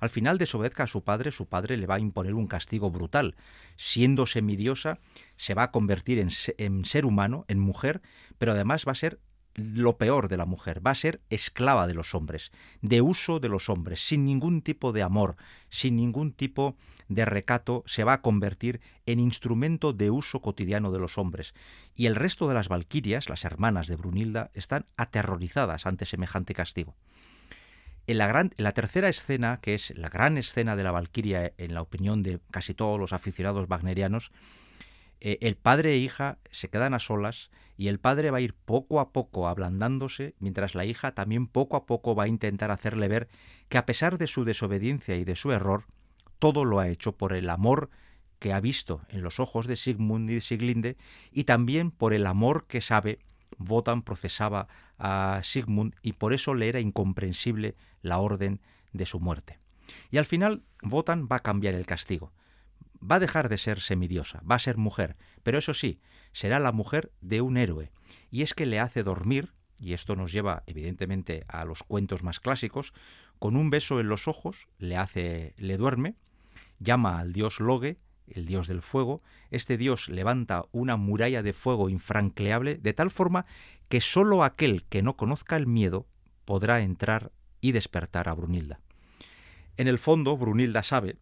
al 0.00 0.10
final 0.10 0.38
desobedezca 0.38 0.82
a 0.82 0.88
su 0.88 1.04
padre, 1.04 1.30
su 1.30 1.46
padre 1.46 1.76
le 1.76 1.86
va 1.86 1.94
a 1.94 2.00
imponer 2.00 2.34
un 2.34 2.48
castigo 2.48 2.90
brutal. 2.90 3.36
Siendo 3.76 4.26
semidiosa, 4.26 4.98
se 5.36 5.54
va 5.54 5.64
a 5.64 5.70
convertir 5.70 6.18
en, 6.18 6.30
en 6.58 6.84
ser 6.84 7.04
humano, 7.04 7.44
en 7.46 7.60
mujer, 7.60 8.02
pero 8.38 8.52
además 8.52 8.84
va 8.86 8.92
a 8.92 8.96
ser 8.96 9.20
lo 9.54 9.98
peor 9.98 10.28
de 10.28 10.36
la 10.36 10.46
mujer, 10.46 10.84
va 10.84 10.92
a 10.92 10.96
ser 10.96 11.20
esclava 11.30 11.86
de 11.86 11.94
los 11.94 12.14
hombres, 12.14 12.52
de 12.80 13.02
uso 13.02 13.40
de 13.40 13.48
los 13.48 13.68
hombres, 13.68 14.06
sin 14.06 14.24
ningún 14.24 14.62
tipo 14.62 14.92
de 14.92 15.02
amor, 15.02 15.36
sin 15.70 15.96
ningún 15.96 16.32
tipo 16.32 16.76
de 17.08 17.24
recato, 17.24 17.82
se 17.86 18.04
va 18.04 18.14
a 18.14 18.22
convertir 18.22 18.80
en 19.06 19.20
instrumento 19.20 19.92
de 19.92 20.10
uso 20.10 20.40
cotidiano 20.40 20.90
de 20.90 20.98
los 20.98 21.18
hombres. 21.18 21.54
Y 21.94 22.06
el 22.06 22.16
resto 22.16 22.48
de 22.48 22.54
las 22.54 22.68
valquirias, 22.68 23.28
las 23.28 23.44
hermanas 23.44 23.86
de 23.86 23.96
Brunilda, 23.96 24.50
están 24.54 24.86
aterrorizadas 24.96 25.86
ante 25.86 26.06
semejante 26.06 26.54
castigo. 26.54 26.96
En 28.06 28.18
la, 28.18 28.26
gran, 28.26 28.52
la 28.56 28.72
tercera 28.72 29.08
escena, 29.08 29.60
que 29.60 29.74
es 29.74 29.96
la 29.96 30.08
gran 30.08 30.36
escena 30.36 30.74
de 30.74 30.82
la 30.82 30.90
Valquiria 30.90 31.52
en 31.56 31.74
la 31.74 31.82
opinión 31.82 32.22
de 32.22 32.40
casi 32.50 32.74
todos 32.74 32.98
los 32.98 33.12
aficionados 33.12 33.68
wagnerianos, 33.68 34.32
eh, 35.20 35.38
el 35.40 35.54
padre 35.54 35.92
e 35.92 35.98
hija 35.98 36.38
se 36.50 36.68
quedan 36.68 36.94
a 36.94 36.98
solas 36.98 37.50
y 37.82 37.88
el 37.88 37.98
padre 37.98 38.30
va 38.30 38.38
a 38.38 38.42
ir 38.42 38.54
poco 38.54 39.00
a 39.00 39.10
poco 39.10 39.48
ablandándose, 39.48 40.36
mientras 40.38 40.76
la 40.76 40.84
hija 40.84 41.16
también 41.16 41.48
poco 41.48 41.76
a 41.76 41.84
poco 41.84 42.14
va 42.14 42.24
a 42.24 42.28
intentar 42.28 42.70
hacerle 42.70 43.08
ver 43.08 43.28
que 43.68 43.76
a 43.76 43.86
pesar 43.86 44.18
de 44.18 44.28
su 44.28 44.44
desobediencia 44.44 45.16
y 45.16 45.24
de 45.24 45.34
su 45.34 45.50
error, 45.50 45.86
todo 46.38 46.64
lo 46.64 46.78
ha 46.78 46.86
hecho 46.86 47.16
por 47.16 47.32
el 47.32 47.50
amor 47.50 47.90
que 48.38 48.52
ha 48.52 48.60
visto 48.60 49.00
en 49.08 49.22
los 49.22 49.40
ojos 49.40 49.66
de 49.66 49.74
Sigmund 49.74 50.30
y 50.30 50.34
de 50.34 50.40
Siglinde 50.42 50.96
y 51.32 51.42
también 51.42 51.90
por 51.90 52.14
el 52.14 52.24
amor 52.26 52.68
que 52.68 52.80
sabe 52.80 53.18
Wotan 53.58 54.02
procesaba 54.02 54.68
a 54.96 55.40
Sigmund 55.42 55.96
y 56.02 56.12
por 56.12 56.34
eso 56.34 56.54
le 56.54 56.68
era 56.68 56.78
incomprensible 56.78 57.74
la 58.00 58.20
orden 58.20 58.60
de 58.92 59.06
su 59.06 59.18
muerte. 59.18 59.58
Y 60.12 60.18
al 60.18 60.24
final 60.24 60.62
Wotan 60.84 61.26
va 61.26 61.36
a 61.36 61.42
cambiar 61.42 61.74
el 61.74 61.86
castigo. 61.86 62.32
Va 63.02 63.16
a 63.16 63.20
dejar 63.20 63.48
de 63.48 63.58
ser 63.58 63.80
semidiosa, 63.80 64.42
va 64.48 64.56
a 64.56 64.60
ser 64.60 64.76
mujer, 64.76 65.16
pero 65.42 65.58
eso 65.58 65.74
sí, 65.74 66.00
será 66.32 66.60
la 66.60 66.72
mujer 66.72 67.12
de 67.20 67.40
un 67.40 67.56
héroe. 67.56 67.90
Y 68.30 68.42
es 68.42 68.54
que 68.54 68.66
le 68.66 68.80
hace 68.80 69.02
dormir, 69.02 69.52
y 69.80 69.92
esto 69.92 70.16
nos 70.16 70.32
lleva 70.32 70.62
evidentemente 70.66 71.44
a 71.48 71.64
los 71.64 71.82
cuentos 71.82 72.22
más 72.22 72.40
clásicos, 72.40 72.92
con 73.38 73.56
un 73.56 73.70
beso 73.70 73.98
en 73.98 74.08
los 74.08 74.28
ojos, 74.28 74.68
le 74.78 74.96
hace, 74.96 75.54
le 75.58 75.76
duerme, 75.76 76.14
llama 76.78 77.18
al 77.18 77.32
dios 77.32 77.60
Loge 77.60 77.98
el 78.28 78.46
dios 78.46 78.66
del 78.66 78.82
fuego, 78.82 79.22
este 79.50 79.76
dios 79.76 80.08
levanta 80.08 80.64
una 80.72 80.96
muralla 80.96 81.42
de 81.42 81.52
fuego 81.52 81.88
infranqueable 81.88 82.76
de 82.76 82.92
tal 82.92 83.10
forma 83.10 83.46
que 83.88 84.00
sólo 84.00 84.44
aquel 84.44 84.84
que 84.84 85.02
no 85.02 85.16
conozca 85.16 85.56
el 85.56 85.66
miedo 85.66 86.06
podrá 86.44 86.80
entrar 86.80 87.32
y 87.60 87.72
despertar 87.72 88.28
a 88.28 88.34
Brunilda. 88.34 88.80
En 89.76 89.88
el 89.88 89.98
fondo, 89.98 90.36
Brunilda 90.36 90.82
sabe 90.82 91.16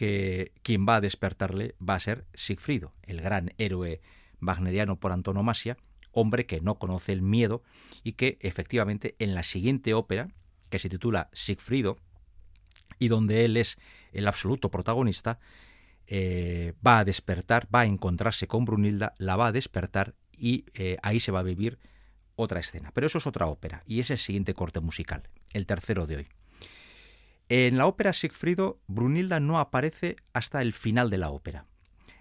que 0.00 0.52
quien 0.62 0.86
va 0.88 0.96
a 0.96 1.00
despertarle 1.02 1.74
va 1.78 1.94
a 1.94 2.00
ser 2.00 2.24
Sigfrido, 2.32 2.94
el 3.02 3.20
gran 3.20 3.52
héroe 3.58 4.00
wagneriano 4.40 4.98
por 4.98 5.12
antonomasia, 5.12 5.76
hombre 6.10 6.46
que 6.46 6.62
no 6.62 6.76
conoce 6.76 7.12
el 7.12 7.20
miedo 7.20 7.62
y 8.02 8.12
que 8.12 8.38
efectivamente 8.40 9.14
en 9.18 9.34
la 9.34 9.42
siguiente 9.42 9.92
ópera, 9.92 10.30
que 10.70 10.78
se 10.78 10.88
titula 10.88 11.28
Sigfrido, 11.34 11.98
y 12.98 13.08
donde 13.08 13.44
él 13.44 13.58
es 13.58 13.76
el 14.12 14.26
absoluto 14.26 14.70
protagonista, 14.70 15.38
eh, 16.06 16.72
va 16.84 17.00
a 17.00 17.04
despertar, 17.04 17.68
va 17.74 17.80
a 17.80 17.84
encontrarse 17.84 18.46
con 18.46 18.64
Brunilda, 18.64 19.12
la 19.18 19.36
va 19.36 19.48
a 19.48 19.52
despertar 19.52 20.14
y 20.32 20.64
eh, 20.72 20.96
ahí 21.02 21.20
se 21.20 21.30
va 21.30 21.40
a 21.40 21.42
vivir 21.42 21.78
otra 22.36 22.60
escena. 22.60 22.90
Pero 22.94 23.06
eso 23.06 23.18
es 23.18 23.26
otra 23.26 23.48
ópera 23.48 23.82
y 23.84 24.00
es 24.00 24.10
el 24.10 24.16
siguiente 24.16 24.54
corte 24.54 24.80
musical, 24.80 25.28
el 25.52 25.66
tercero 25.66 26.06
de 26.06 26.16
hoy. 26.16 26.28
En 27.52 27.78
la 27.78 27.88
ópera 27.88 28.12
Sigfrido, 28.12 28.78
Brunilda 28.86 29.40
no 29.40 29.58
aparece 29.58 30.14
hasta 30.32 30.62
el 30.62 30.72
final 30.72 31.10
de 31.10 31.18
la 31.18 31.30
ópera. 31.30 31.66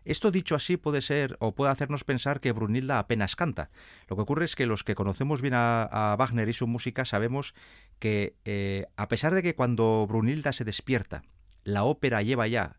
Esto 0.04 0.32
dicho 0.32 0.56
así 0.56 0.76
puede 0.76 1.04
ser 1.04 1.38
o 1.40 1.54
puede 1.54 1.72
hacernos 1.72 2.04
pensar 2.04 2.40
que 2.40 2.52
Brunilda 2.52 2.98
apenas 2.98 3.36
canta. 3.36 3.70
Lo 4.08 4.16
que 4.16 4.24
ocurre 4.24 4.46
es 4.46 4.56
que 4.56 4.66
los 4.66 4.84
que 4.84 4.96
conocemos 4.96 5.44
bien 5.44 5.54
a, 5.56 6.16
Wagner 6.18 6.50
y 6.50 6.54
su 6.54 6.66
música 6.66 7.06
sabemos 7.06 7.54
que 8.00 8.38
eh, 8.44 8.88
a 8.98 9.08
pesar 9.08 9.36
de 9.36 9.44
que 9.44 9.54
cuando 9.54 10.08
Brunilda 10.08 10.52
se 10.52 10.66
despierta, 10.66 11.22
la 11.64 11.84
ópera 11.84 12.24
lleva 12.24 12.48
ya 12.48 12.78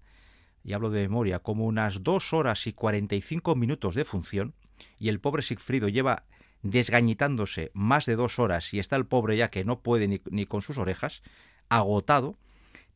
y 0.64 0.72
hablo 0.72 0.90
de 0.90 1.03
memoria, 1.03 1.38
como 1.38 1.66
unas 1.66 2.03
dos 2.03 2.33
horas 2.33 2.66
y 2.66 2.72
cuarenta 2.72 3.14
y 3.14 3.22
cinco 3.22 3.55
minutos 3.55 3.94
de 3.94 4.05
función, 4.05 4.55
y 4.98 5.09
el 5.09 5.20
pobre 5.20 5.42
Sigfrido 5.42 5.87
lleva 5.87 6.24
desgañitándose 6.62 7.70
más 7.74 8.07
de 8.07 8.16
dos 8.16 8.40
horas 8.40 8.74
y 8.74 8.81
está 8.81 8.96
el 8.96 9.07
pobre 9.07 9.37
ya 9.37 9.51
que 9.51 9.64
no 9.64 9.83
puede 9.83 10.20
ni 10.29 10.46
con 10.46 10.62
sus 10.62 10.79
orejas, 10.79 11.22
agotado, 11.70 12.37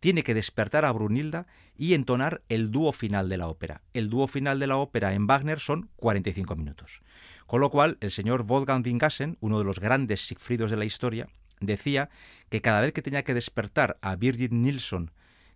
tiene 0.04 0.22
que 0.22 0.34
despertar 0.34 0.84
a 0.84 0.92
Brunilda 0.92 1.46
y 1.78 1.94
entonar 1.94 2.42
el 2.50 2.70
dúo 2.70 2.92
final 2.92 3.30
de 3.30 3.38
la 3.38 3.48
ópera. 3.48 3.80
El 3.94 4.10
dúo 4.10 4.26
final 4.26 4.60
de 4.60 4.66
la 4.66 4.76
ópera 4.76 5.14
en 5.14 5.26
Wagner 5.26 5.60
son 5.60 5.88
45 5.96 6.56
minutos. 6.56 7.00
Con 7.46 7.62
lo 7.62 7.70
cual, 7.70 7.96
el 8.02 8.10
señor 8.10 8.42
Wolfgang 8.42 8.84
Wingassen, 8.84 9.38
uno 9.40 9.58
de 9.58 9.64
los 9.64 9.80
grandes 9.80 10.26
Sigfridos 10.26 10.70
de 10.70 10.76
la 10.76 10.84
historia, 10.84 11.30
decía 11.58 12.10
que 12.50 12.60
cada 12.60 12.82
vez 12.82 12.92
que 12.92 13.00
tenía 13.00 13.24
que 13.24 13.32
despertar 13.32 13.96
a 14.02 14.14
Birgit 14.14 14.52
Nilsson, 14.52 15.10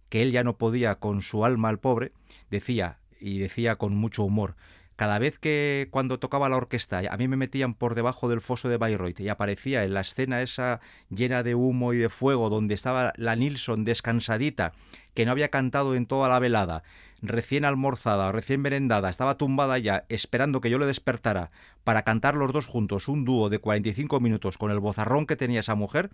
que 0.08 0.22
él 0.22 0.32
ya 0.32 0.44
no 0.44 0.56
podía 0.56 0.94
con 0.94 1.20
su 1.20 1.44
alma 1.44 1.68
al 1.68 1.78
pobre, 1.78 2.12
decía, 2.50 3.00
y 3.20 3.40
decía 3.40 3.76
con 3.76 3.94
mucho 3.96 4.24
humor, 4.24 4.56
cada 4.98 5.20
vez 5.20 5.38
que 5.38 5.86
cuando 5.92 6.18
tocaba 6.18 6.48
la 6.48 6.56
orquesta 6.56 7.02
a 7.08 7.16
mí 7.16 7.28
me 7.28 7.36
metían 7.36 7.74
por 7.74 7.94
debajo 7.94 8.28
del 8.28 8.40
foso 8.40 8.68
de 8.68 8.78
Bayreuth 8.78 9.20
y 9.20 9.28
aparecía 9.28 9.84
en 9.84 9.94
la 9.94 10.00
escena 10.00 10.42
esa 10.42 10.80
llena 11.08 11.44
de 11.44 11.54
humo 11.54 11.92
y 11.92 11.98
de 11.98 12.08
fuego 12.08 12.50
donde 12.50 12.74
estaba 12.74 13.12
la 13.16 13.36
Nilsson 13.36 13.84
descansadita, 13.84 14.72
que 15.14 15.24
no 15.24 15.30
había 15.30 15.50
cantado 15.50 15.94
en 15.94 16.06
toda 16.06 16.28
la 16.28 16.40
velada, 16.40 16.82
recién 17.22 17.64
almorzada, 17.64 18.32
recién 18.32 18.60
merendada, 18.60 19.08
estaba 19.08 19.36
tumbada 19.36 19.78
ya 19.78 20.04
esperando 20.08 20.60
que 20.60 20.68
yo 20.68 20.80
le 20.80 20.86
despertara 20.86 21.52
para 21.84 22.02
cantar 22.02 22.34
los 22.34 22.52
dos 22.52 22.66
juntos 22.66 23.06
un 23.06 23.24
dúo 23.24 23.50
de 23.50 23.60
45 23.60 24.18
minutos 24.18 24.58
con 24.58 24.72
el 24.72 24.80
bozarrón 24.80 25.26
que 25.26 25.36
tenía 25.36 25.60
esa 25.60 25.76
mujer, 25.76 26.10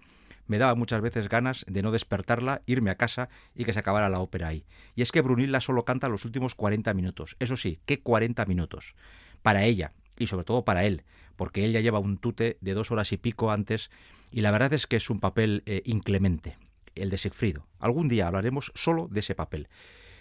me 0.47 0.59
daba 0.59 0.75
muchas 0.75 1.01
veces 1.01 1.29
ganas 1.29 1.65
de 1.69 1.83
no 1.83 1.91
despertarla, 1.91 2.63
irme 2.67 2.91
a 2.91 2.97
casa 2.97 3.29
y 3.55 3.65
que 3.65 3.73
se 3.73 3.79
acabara 3.79 4.09
la 4.09 4.21
ópera 4.21 4.49
ahí. 4.49 4.65
Y 4.95 5.03
es 5.03 5.13
que 5.13 5.21
Brunilda 5.21 5.61
solo 5.61 5.85
canta 5.85 6.09
los 6.09 6.25
últimos 6.25 6.55
40 6.55 6.93
minutos. 6.95 7.37
Eso 7.41 7.57
sí, 7.57 7.79
¿qué 7.87 8.01
40 8.01 8.45
minutos? 8.47 8.95
Para 9.43 9.65
ella 9.65 9.93
y 10.19 10.27
sobre 10.27 10.45
todo 10.45 10.65
para 10.65 10.85
él, 10.85 11.03
porque 11.37 11.65
él 11.65 11.73
ya 11.73 11.81
lleva 11.81 11.99
un 11.99 12.19
tute 12.19 12.59
de 12.61 12.75
dos 12.75 12.91
horas 12.91 13.13
y 13.13 13.17
pico 13.17 13.51
antes 13.51 13.91
y 14.31 14.41
la 14.41 14.51
verdad 14.51 14.73
es 14.73 14.87
que 14.87 14.97
es 14.97 15.11
un 15.11 15.21
papel 15.21 15.63
eh, 15.67 15.83
inclemente, 15.85 16.57
el 16.95 17.11
de 17.11 17.19
Sigfrido. 17.19 17.67
Algún 17.79 18.09
día 18.09 18.27
hablaremos 18.27 18.73
solo 18.75 19.09
de 19.11 19.21
ese 19.21 19.35
papel. 19.35 19.69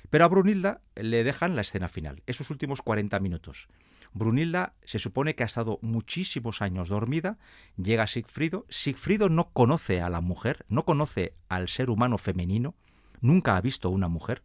Pero 0.09 0.25
a 0.25 0.27
Brunilda 0.27 0.81
le 0.95 1.23
dejan 1.23 1.55
la 1.55 1.61
escena 1.61 1.87
final, 1.87 2.21
esos 2.27 2.49
últimos 2.49 2.81
40 2.81 3.19
minutos. 3.19 3.67
Brunilda 4.13 4.73
se 4.83 4.99
supone 4.99 5.35
que 5.35 5.43
ha 5.43 5.47
estado 5.47 5.79
muchísimos 5.81 6.61
años 6.61 6.89
dormida, 6.89 7.37
llega 7.77 8.07
Sigfrido, 8.07 8.65
Sigfrido 8.69 9.29
no 9.29 9.49
conoce 9.51 10.01
a 10.01 10.09
la 10.09 10.21
mujer, 10.21 10.65
no 10.69 10.85
conoce 10.85 11.33
al 11.49 11.67
ser 11.67 11.89
humano 11.89 12.17
femenino, 12.17 12.75
nunca 13.21 13.57
ha 13.57 13.61
visto 13.61 13.89
una 13.89 14.07
mujer, 14.07 14.43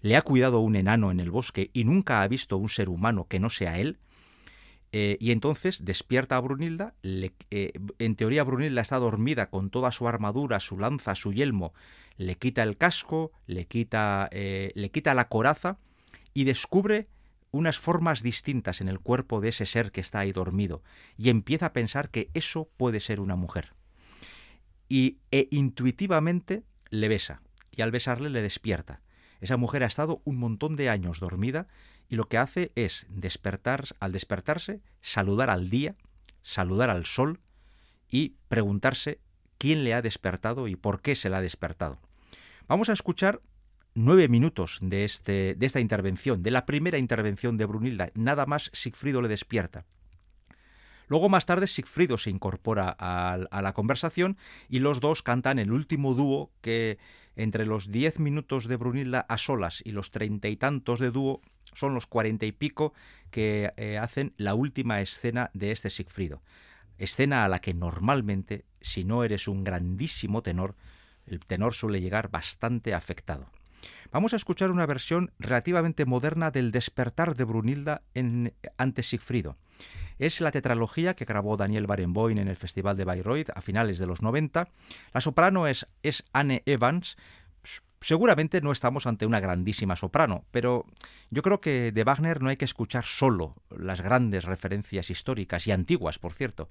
le 0.00 0.16
ha 0.16 0.22
cuidado 0.22 0.60
un 0.60 0.76
enano 0.76 1.10
en 1.10 1.20
el 1.20 1.30
bosque 1.30 1.70
y 1.72 1.84
nunca 1.84 2.22
ha 2.22 2.28
visto 2.28 2.56
un 2.56 2.68
ser 2.68 2.88
humano 2.88 3.26
que 3.28 3.40
no 3.40 3.50
sea 3.50 3.78
él, 3.78 3.98
eh, 4.92 5.16
y 5.20 5.30
entonces 5.30 5.84
despierta 5.84 6.36
a 6.36 6.40
Brunilda, 6.40 6.94
eh, 7.02 7.72
en 7.98 8.16
teoría 8.16 8.42
Brunilda 8.42 8.80
está 8.80 8.98
dormida 8.98 9.48
con 9.48 9.70
toda 9.70 9.92
su 9.92 10.08
armadura, 10.08 10.58
su 10.58 10.78
lanza, 10.78 11.14
su 11.14 11.32
yelmo, 11.32 11.72
le 12.16 12.36
quita 12.36 12.62
el 12.64 12.76
casco, 12.76 13.30
le 13.46 13.66
quita, 13.66 14.28
eh, 14.32 14.72
le 14.74 14.90
quita 14.90 15.14
la 15.14 15.28
coraza 15.28 15.78
y 16.34 16.44
descubre 16.44 17.06
unas 17.52 17.78
formas 17.78 18.22
distintas 18.22 18.80
en 18.80 18.88
el 18.88 19.00
cuerpo 19.00 19.40
de 19.40 19.48
ese 19.48 19.66
ser 19.66 19.92
que 19.92 20.00
está 20.00 20.20
ahí 20.20 20.32
dormido 20.32 20.82
y 21.16 21.30
empieza 21.30 21.66
a 21.66 21.72
pensar 21.72 22.10
que 22.10 22.30
eso 22.34 22.68
puede 22.76 23.00
ser 23.00 23.20
una 23.20 23.36
mujer. 23.36 23.74
Y 24.88 25.18
e 25.30 25.48
intuitivamente 25.50 26.64
le 26.90 27.08
besa 27.08 27.42
y 27.70 27.82
al 27.82 27.90
besarle 27.90 28.30
le 28.30 28.42
despierta. 28.42 29.00
Esa 29.40 29.56
mujer 29.56 29.82
ha 29.82 29.86
estado 29.86 30.20
un 30.24 30.36
montón 30.36 30.76
de 30.76 30.90
años 30.90 31.20
dormida 31.20 31.66
y 32.08 32.16
lo 32.16 32.24
que 32.24 32.38
hace 32.38 32.72
es 32.74 33.06
despertar, 33.08 33.84
al 34.00 34.12
despertarse, 34.12 34.80
saludar 35.00 35.48
al 35.48 35.70
día, 35.70 35.94
saludar 36.42 36.90
al 36.90 37.06
sol 37.06 37.40
y 38.08 38.34
preguntarse 38.48 39.20
quién 39.58 39.84
le 39.84 39.94
ha 39.94 40.02
despertado 40.02 40.68
y 40.68 40.76
por 40.76 41.00
qué 41.00 41.14
se 41.14 41.30
le 41.30 41.36
ha 41.36 41.40
despertado. 41.40 42.00
Vamos 42.66 42.88
a 42.88 42.92
escuchar 42.92 43.40
nueve 44.04 44.28
minutos 44.28 44.78
de, 44.80 45.04
este, 45.04 45.54
de 45.54 45.66
esta 45.66 45.80
intervención, 45.80 46.42
de 46.42 46.50
la 46.50 46.66
primera 46.66 46.98
intervención 46.98 47.56
de 47.56 47.66
Brunilda. 47.66 48.10
Nada 48.14 48.46
más 48.46 48.70
Sigfrido 48.72 49.22
le 49.22 49.28
despierta. 49.28 49.84
Luego 51.08 51.28
más 51.28 51.44
tarde 51.44 51.66
Sigfrido 51.66 52.18
se 52.18 52.30
incorpora 52.30 52.96
a, 52.98 53.60
la 53.62 53.72
conversación 53.72 54.38
y 54.68 54.78
los 54.78 55.00
dos 55.00 55.22
cantan 55.22 55.58
el 55.58 55.72
último 55.72 56.14
dúo 56.14 56.52
que 56.60 56.98
entre 57.36 57.66
los 57.66 57.90
diez 57.90 58.18
minutos 58.18 58.68
de 58.68 58.76
Brunilda 58.76 59.26
a 59.28 59.36
solas 59.36 59.82
y 59.84 59.92
los 59.92 60.10
treinta 60.10 60.48
y 60.48 60.56
tantos 60.56 60.98
de 61.00 61.10
dúo 61.10 61.42
son 61.74 61.94
los 61.94 62.06
cuarenta 62.06 62.46
y 62.46 62.52
pico 62.52 62.94
que 63.30 63.72
eh, 63.76 63.98
hacen 63.98 64.34
la 64.36 64.54
última 64.54 65.00
escena 65.00 65.50
de 65.52 65.72
este 65.72 65.90
Sigfrido. 65.90 66.42
Escena 66.96 67.44
a 67.44 67.48
la 67.48 67.60
que 67.60 67.74
normalmente, 67.74 68.64
si 68.80 69.04
no 69.04 69.24
eres 69.24 69.48
un 69.48 69.64
grandísimo 69.64 70.42
tenor, 70.42 70.76
el 71.26 71.40
tenor 71.40 71.74
suele 71.74 72.00
llegar 72.00 72.30
bastante 72.30 72.94
afectado. 72.94 73.50
Vamos 74.12 74.32
a 74.32 74.36
escuchar 74.36 74.70
una 74.70 74.86
versión 74.86 75.32
relativamente 75.38 76.04
moderna 76.04 76.50
del 76.50 76.72
despertar 76.72 77.36
de 77.36 77.44
Brunilda 77.44 78.02
ante 78.76 79.02
Sigfrido. 79.02 79.56
Es 80.18 80.40
la 80.40 80.50
tetralogía 80.50 81.14
que 81.14 81.24
grabó 81.24 81.56
Daniel 81.56 81.86
Barenboim 81.86 82.38
en 82.38 82.48
el 82.48 82.56
Festival 82.56 82.96
de 82.96 83.04
Bayreuth 83.04 83.50
a 83.54 83.60
finales 83.62 83.98
de 83.98 84.06
los 84.06 84.20
90. 84.20 84.68
La 85.14 85.20
soprano 85.20 85.66
es, 85.66 85.86
es 86.02 86.24
Anne 86.32 86.62
Evans. 86.66 87.16
Seguramente 88.02 88.60
no 88.60 88.72
estamos 88.72 89.06
ante 89.06 89.26
una 89.26 89.40
grandísima 89.40 89.94
soprano, 89.94 90.44
pero 90.50 90.86
yo 91.30 91.42
creo 91.42 91.60
que 91.60 91.92
de 91.92 92.04
Wagner 92.04 92.42
no 92.42 92.48
hay 92.48 92.56
que 92.56 92.64
escuchar 92.64 93.04
solo 93.04 93.56
las 93.70 94.00
grandes 94.00 94.44
referencias 94.44 95.10
históricas 95.10 95.66
y 95.66 95.72
antiguas, 95.72 96.18
por 96.18 96.32
cierto. 96.32 96.68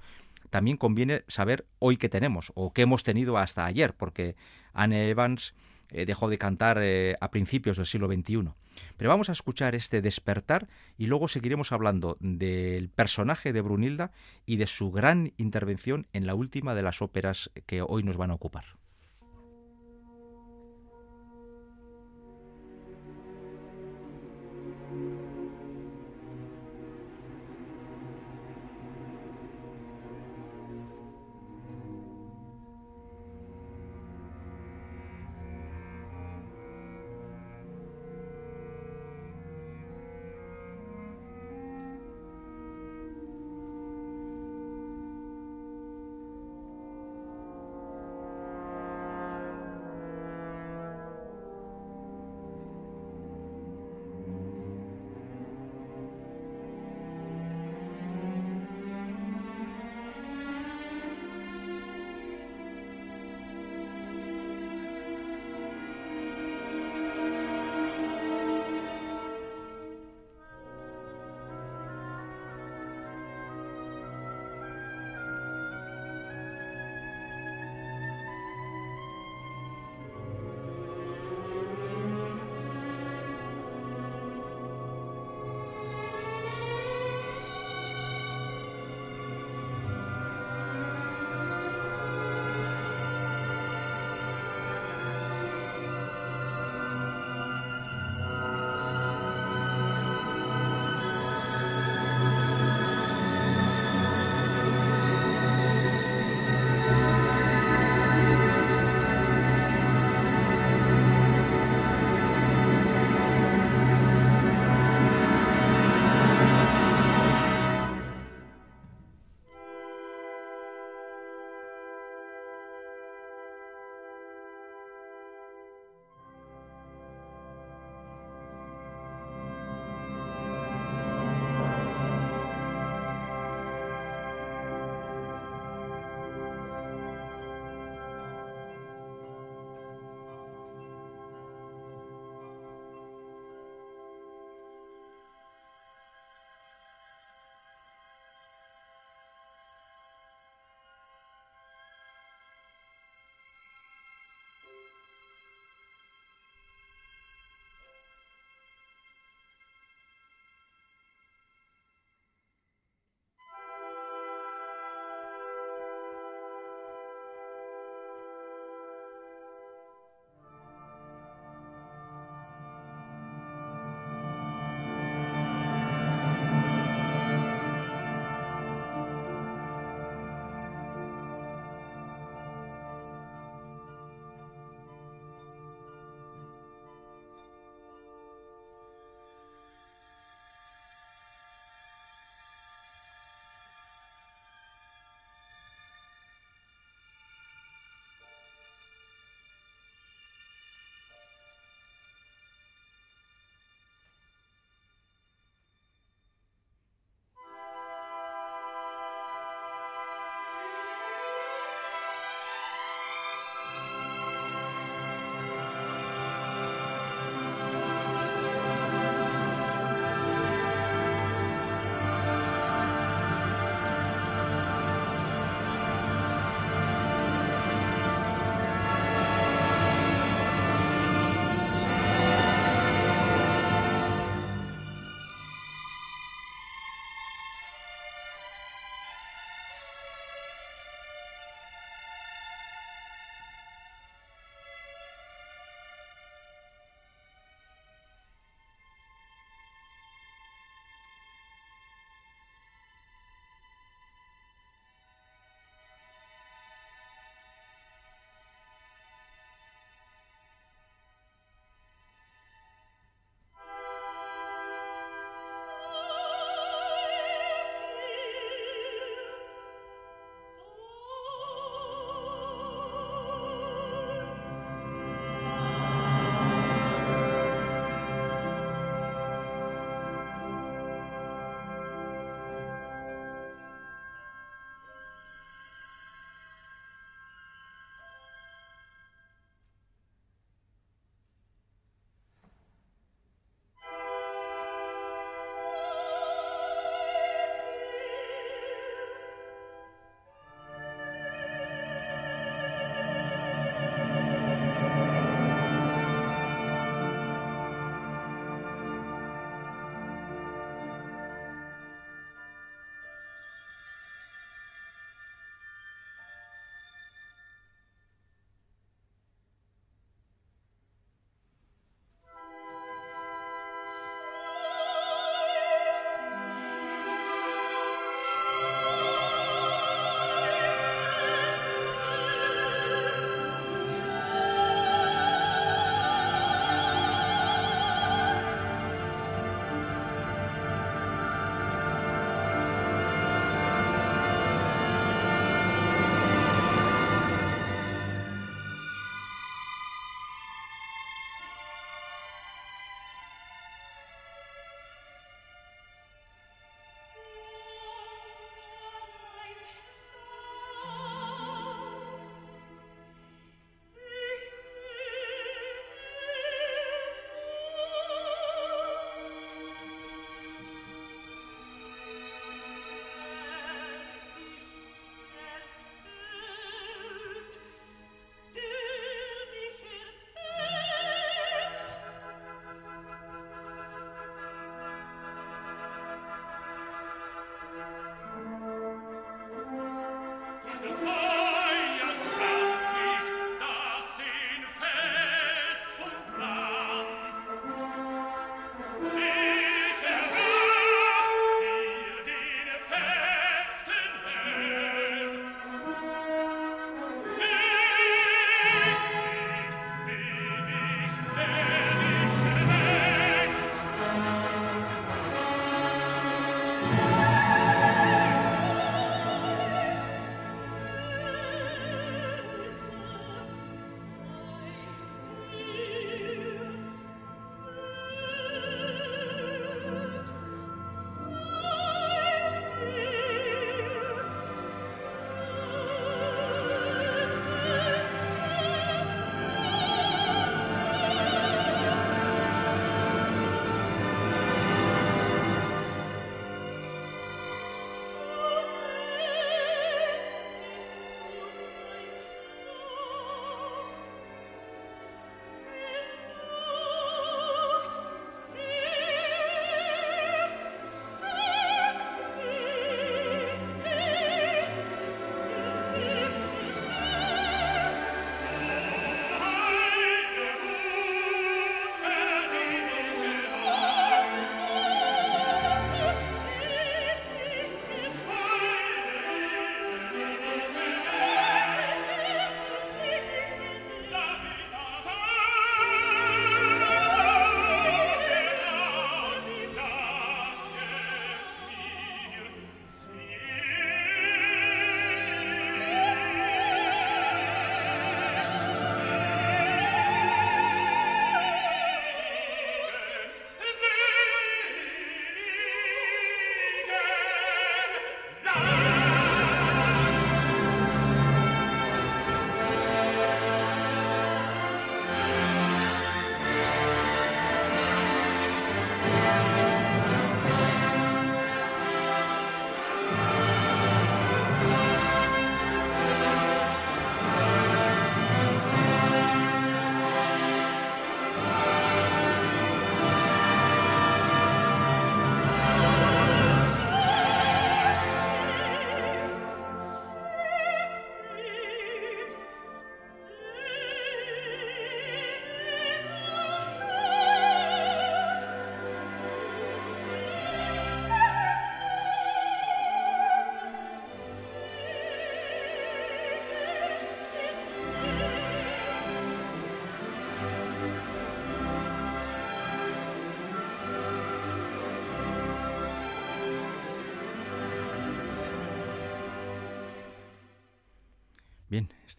También 0.50 0.78
conviene 0.78 1.24
saber 1.28 1.66
hoy 1.80 1.98
qué 1.98 2.10
tenemos 2.10 2.52
o 2.56 2.74
qué 2.74 2.82
hemos 2.84 3.04
tenido 3.04 3.38
hasta 3.38 3.66
ayer, 3.66 3.94
porque 3.94 4.36
Anne 4.74 5.10
Evans 5.10 5.54
eh, 5.92 6.06
dejó 6.06 6.30
de 6.30 6.38
cantar 6.38 6.80
eh, 6.82 7.16
a 7.22 7.32
principios 7.32 7.78
del 7.78 7.86
siglo 7.86 8.08
XXI. 8.08 8.52
Pero 8.98 9.10
vamos 9.10 9.30
a 9.30 9.34
escuchar 9.34 9.76
este 9.76 10.02
despertar 10.02 10.68
y 10.98 11.08
luego 11.08 11.28
seguiremos 11.28 11.72
hablando 11.72 12.18
del 12.20 12.90
personaje 12.90 13.54
de 13.54 13.62
Brunilda 13.62 14.12
y 14.46 14.58
de 14.58 14.68
su 14.68 14.92
gran 14.92 15.34
intervención 15.38 16.08
en 16.14 16.26
la 16.26 16.36
última 16.36 16.76
de 16.76 16.84
las 16.84 17.02
óperas 17.02 17.52
que 17.66 17.82
hoy 17.82 18.04
nos 18.04 18.18
van 18.18 18.32
a 18.32 18.36
ocupar. 18.36 18.80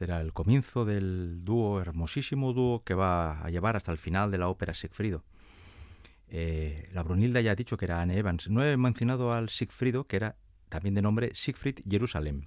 Este 0.00 0.10
era 0.14 0.22
el 0.22 0.32
comienzo 0.32 0.86
del 0.86 1.44
dúo, 1.44 1.78
hermosísimo 1.78 2.54
dúo 2.54 2.82
que 2.84 2.94
va 2.94 3.42
a 3.42 3.50
llevar 3.50 3.76
hasta 3.76 3.92
el 3.92 3.98
final 3.98 4.30
de 4.30 4.38
la 4.38 4.48
ópera 4.48 4.72
Sigfrido. 4.72 5.24
Eh, 6.28 6.88
la 6.94 7.02
Brunilda 7.02 7.42
ya 7.42 7.50
ha 7.50 7.54
dicho 7.54 7.76
que 7.76 7.84
era 7.84 8.00
Anne 8.00 8.16
Evans. 8.16 8.48
No 8.48 8.64
he 8.64 8.78
mencionado 8.78 9.34
al 9.34 9.50
Sigfrido, 9.50 10.04
que 10.04 10.16
era 10.16 10.36
también 10.70 10.94
de 10.94 11.02
nombre 11.02 11.34
Siegfried 11.34 11.80
Jerusalem. 11.86 12.46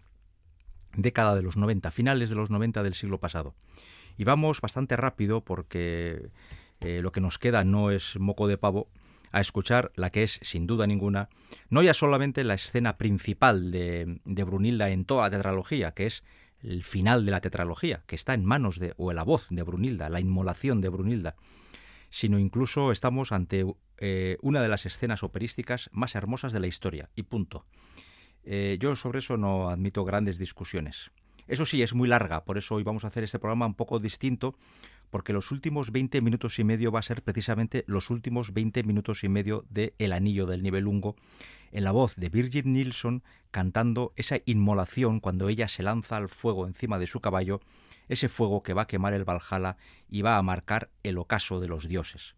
Década 0.97 1.35
de 1.35 1.43
los 1.43 1.55
90, 1.55 1.91
finales 1.91 2.29
de 2.29 2.35
los 2.35 2.49
90 2.49 2.81
del 2.81 2.95
siglo 2.95 3.19
pasado. 3.19 3.53
Y 4.17 4.23
vamos 4.23 4.59
bastante 4.59 4.95
rápido 4.95 5.41
porque 5.41 6.31
eh, 6.79 7.01
lo 7.03 7.11
que 7.11 7.21
nos 7.21 7.37
queda 7.37 7.63
no 7.63 7.91
es 7.91 8.17
moco 8.19 8.47
de 8.47 8.57
pavo 8.57 8.89
a 9.31 9.41
escuchar 9.41 9.91
la 9.95 10.09
que 10.09 10.23
es, 10.23 10.39
sin 10.41 10.65
duda 10.65 10.87
ninguna, 10.87 11.29
no 11.69 11.83
ya 11.83 11.93
solamente 11.93 12.43
la 12.43 12.55
escena 12.55 12.97
principal 12.97 13.69
de, 13.69 14.21
de 14.25 14.43
Brunilda 14.43 14.89
en 14.89 15.05
toda 15.05 15.23
la 15.23 15.29
tetralogía, 15.29 15.91
que 15.91 16.07
es 16.07 16.23
el 16.63 16.83
final 16.83 17.25
de 17.25 17.31
la 17.31 17.41
tetralogía, 17.41 18.03
que 18.07 18.15
está 18.15 18.33
en 18.33 18.45
manos 18.45 18.79
de, 18.79 18.93
o 18.97 19.11
en 19.11 19.17
la 19.17 19.23
voz 19.23 19.47
de 19.49 19.63
Brunilda, 19.63 20.09
la 20.09 20.19
inmolación 20.19 20.81
de 20.81 20.89
Brunilda, 20.89 21.35
sino 22.09 22.39
incluso 22.39 22.91
estamos 22.91 23.31
ante 23.31 23.65
eh, 23.97 24.37
una 24.41 24.61
de 24.61 24.69
las 24.69 24.85
escenas 24.85 25.23
operísticas 25.23 25.89
más 25.91 26.15
hermosas 26.15 26.53
de 26.53 26.59
la 26.59 26.67
historia, 26.67 27.09
y 27.15 27.23
punto. 27.23 27.65
Eh, 28.43 28.77
yo 28.79 28.95
sobre 28.95 29.19
eso 29.19 29.37
no 29.37 29.69
admito 29.69 30.03
grandes 30.05 30.37
discusiones. 30.37 31.11
Eso 31.47 31.65
sí, 31.65 31.81
es 31.81 31.93
muy 31.93 32.07
larga, 32.07 32.45
por 32.45 32.57
eso 32.57 32.75
hoy 32.75 32.83
vamos 32.83 33.03
a 33.03 33.07
hacer 33.07 33.23
este 33.23 33.39
programa 33.39 33.65
un 33.65 33.75
poco 33.75 33.99
distinto, 33.99 34.55
porque 35.13 35.31
los 35.31 35.51
últimos 35.51 35.91
20 35.91 36.21
minutos 36.21 36.57
y 36.57 36.63
medio 36.63 36.91
va 36.91 36.97
a 36.97 37.03
ser 37.03 37.21
precisamente 37.21 37.83
los 37.85 38.09
últimos 38.09 38.51
20 38.51 38.81
minutos 38.81 39.23
y 39.23 39.29
medio 39.29 39.63
de 39.69 39.93
El 39.99 40.11
Anillo 40.11 40.47
del 40.47 40.63
Nibelungo, 40.63 41.15
en 41.71 41.83
la 41.83 41.91
voz 41.91 42.15
de 42.15 42.29
Birgit 42.29 42.65
Nilsson 42.65 43.21
cantando 43.51 44.13
esa 44.15 44.39
inmolación 44.45 45.19
cuando 45.19 45.49
ella 45.49 45.67
se 45.67 45.83
lanza 45.83 46.17
al 46.17 46.29
fuego 46.29 46.65
encima 46.65 46.97
de 46.97 47.05
su 47.05 47.19
caballo, 47.19 47.61
ese 48.09 48.27
fuego 48.27 48.63
que 48.63 48.73
va 48.73 48.81
a 48.81 48.87
quemar 48.87 49.13
el 49.13 49.23
Valhalla 49.23 49.77
y 50.09 50.23
va 50.23 50.39
a 50.39 50.41
marcar 50.41 50.89
el 51.03 51.19
ocaso 51.19 51.59
de 51.59 51.67
los 51.67 51.87
dioses. 51.87 52.33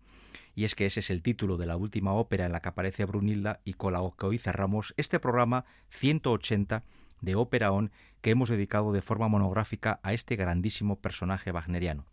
Y 0.54 0.66
es 0.66 0.76
que 0.76 0.86
ese 0.86 1.00
es 1.00 1.10
el 1.10 1.22
título 1.22 1.56
de 1.56 1.68
la 1.68 1.78
última 1.78 2.12
ópera 2.12 2.46
en 2.46 2.52
la 2.52 2.60
que 2.60 2.68
aparece 2.68 3.06
Brunilda 3.06 3.62
y 3.64 3.76
con 3.76 3.94
la 3.94 4.02
que 4.20 4.26
hoy 4.26 4.38
cerramos 4.38 4.94
este 4.98 5.22
programa 5.22 5.64
180 5.92 6.84
de 7.22 7.36
Ópera 7.36 7.72
On 7.72 7.90
que 8.20 8.32
hemos 8.32 8.50
dedicado 8.50 8.92
de 8.92 9.02
forma 9.02 9.30
monográfica 9.30 10.02
a 10.04 10.12
este 10.12 10.36
grandísimo 10.36 10.98
personaje 11.00 11.54
wagneriano. 11.54 12.04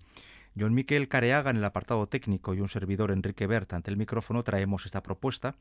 John 0.59 0.75
Miquel 0.75 1.09
Careaga 1.09 1.51
en 1.51 1.57
el 1.57 1.65
apartado 1.65 2.07
técnico 2.07 2.55
y 2.55 2.61
un 2.61 2.69
servidor 2.69 3.11
Enrique 3.11 3.47
Bert 3.47 3.73
ante 3.73 3.91
el 3.91 3.97
micrófono 3.97 4.43
traemos 4.43 4.87
esta 4.87 5.03
propuesta 5.03 5.55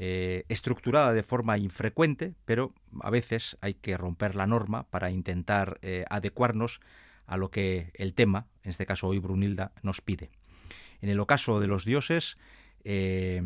eh, 0.00 0.44
estructurada 0.48 1.12
de 1.12 1.24
forma 1.24 1.58
infrecuente, 1.58 2.34
pero 2.44 2.72
a 3.00 3.10
veces 3.10 3.58
hay 3.60 3.74
que 3.74 3.96
romper 3.96 4.36
la 4.36 4.46
norma 4.46 4.84
para 4.84 5.10
intentar 5.10 5.80
eh, 5.82 6.04
adecuarnos 6.08 6.80
a 7.26 7.36
lo 7.36 7.50
que 7.50 7.90
el 7.94 8.14
tema, 8.14 8.46
en 8.62 8.70
este 8.70 8.86
caso 8.86 9.08
hoy 9.08 9.18
Brunilda, 9.18 9.72
nos 9.82 10.00
pide. 10.00 10.30
En 11.00 11.08
el 11.08 11.18
ocaso 11.18 11.58
de 11.58 11.66
los 11.66 11.84
dioses, 11.84 12.36
eh, 12.84 13.42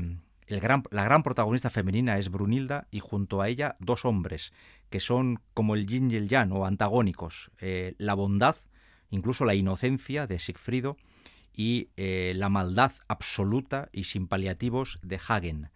la 0.46 1.04
gran 1.04 1.22
protagonista 1.22 1.70
femenina 1.70 2.18
es 2.18 2.30
Brunilda 2.30 2.86
y 2.90 3.00
junto 3.00 3.40
a 3.40 3.48
ella 3.48 3.76
dos 3.78 4.04
hombres 4.04 4.52
que 4.90 5.00
son 5.00 5.40
como 5.54 5.74
el 5.74 5.86
yin 5.86 6.10
y 6.10 6.16
el 6.16 6.28
yang 6.28 6.52
o 6.52 6.66
antagónicos, 6.66 7.50
la 7.96 8.12
bondad, 8.12 8.56
incluso 9.12 9.44
la 9.44 9.54
inocencia 9.54 10.26
de 10.26 10.40
Sigfrido 10.40 10.96
y 11.54 11.90
la 11.96 12.48
maldad 12.48 12.92
absoluta 13.08 13.90
y 13.92 14.04
sin 14.04 14.26
paliativos 14.26 14.98
de 15.02 15.20
Hagen. 15.28 15.68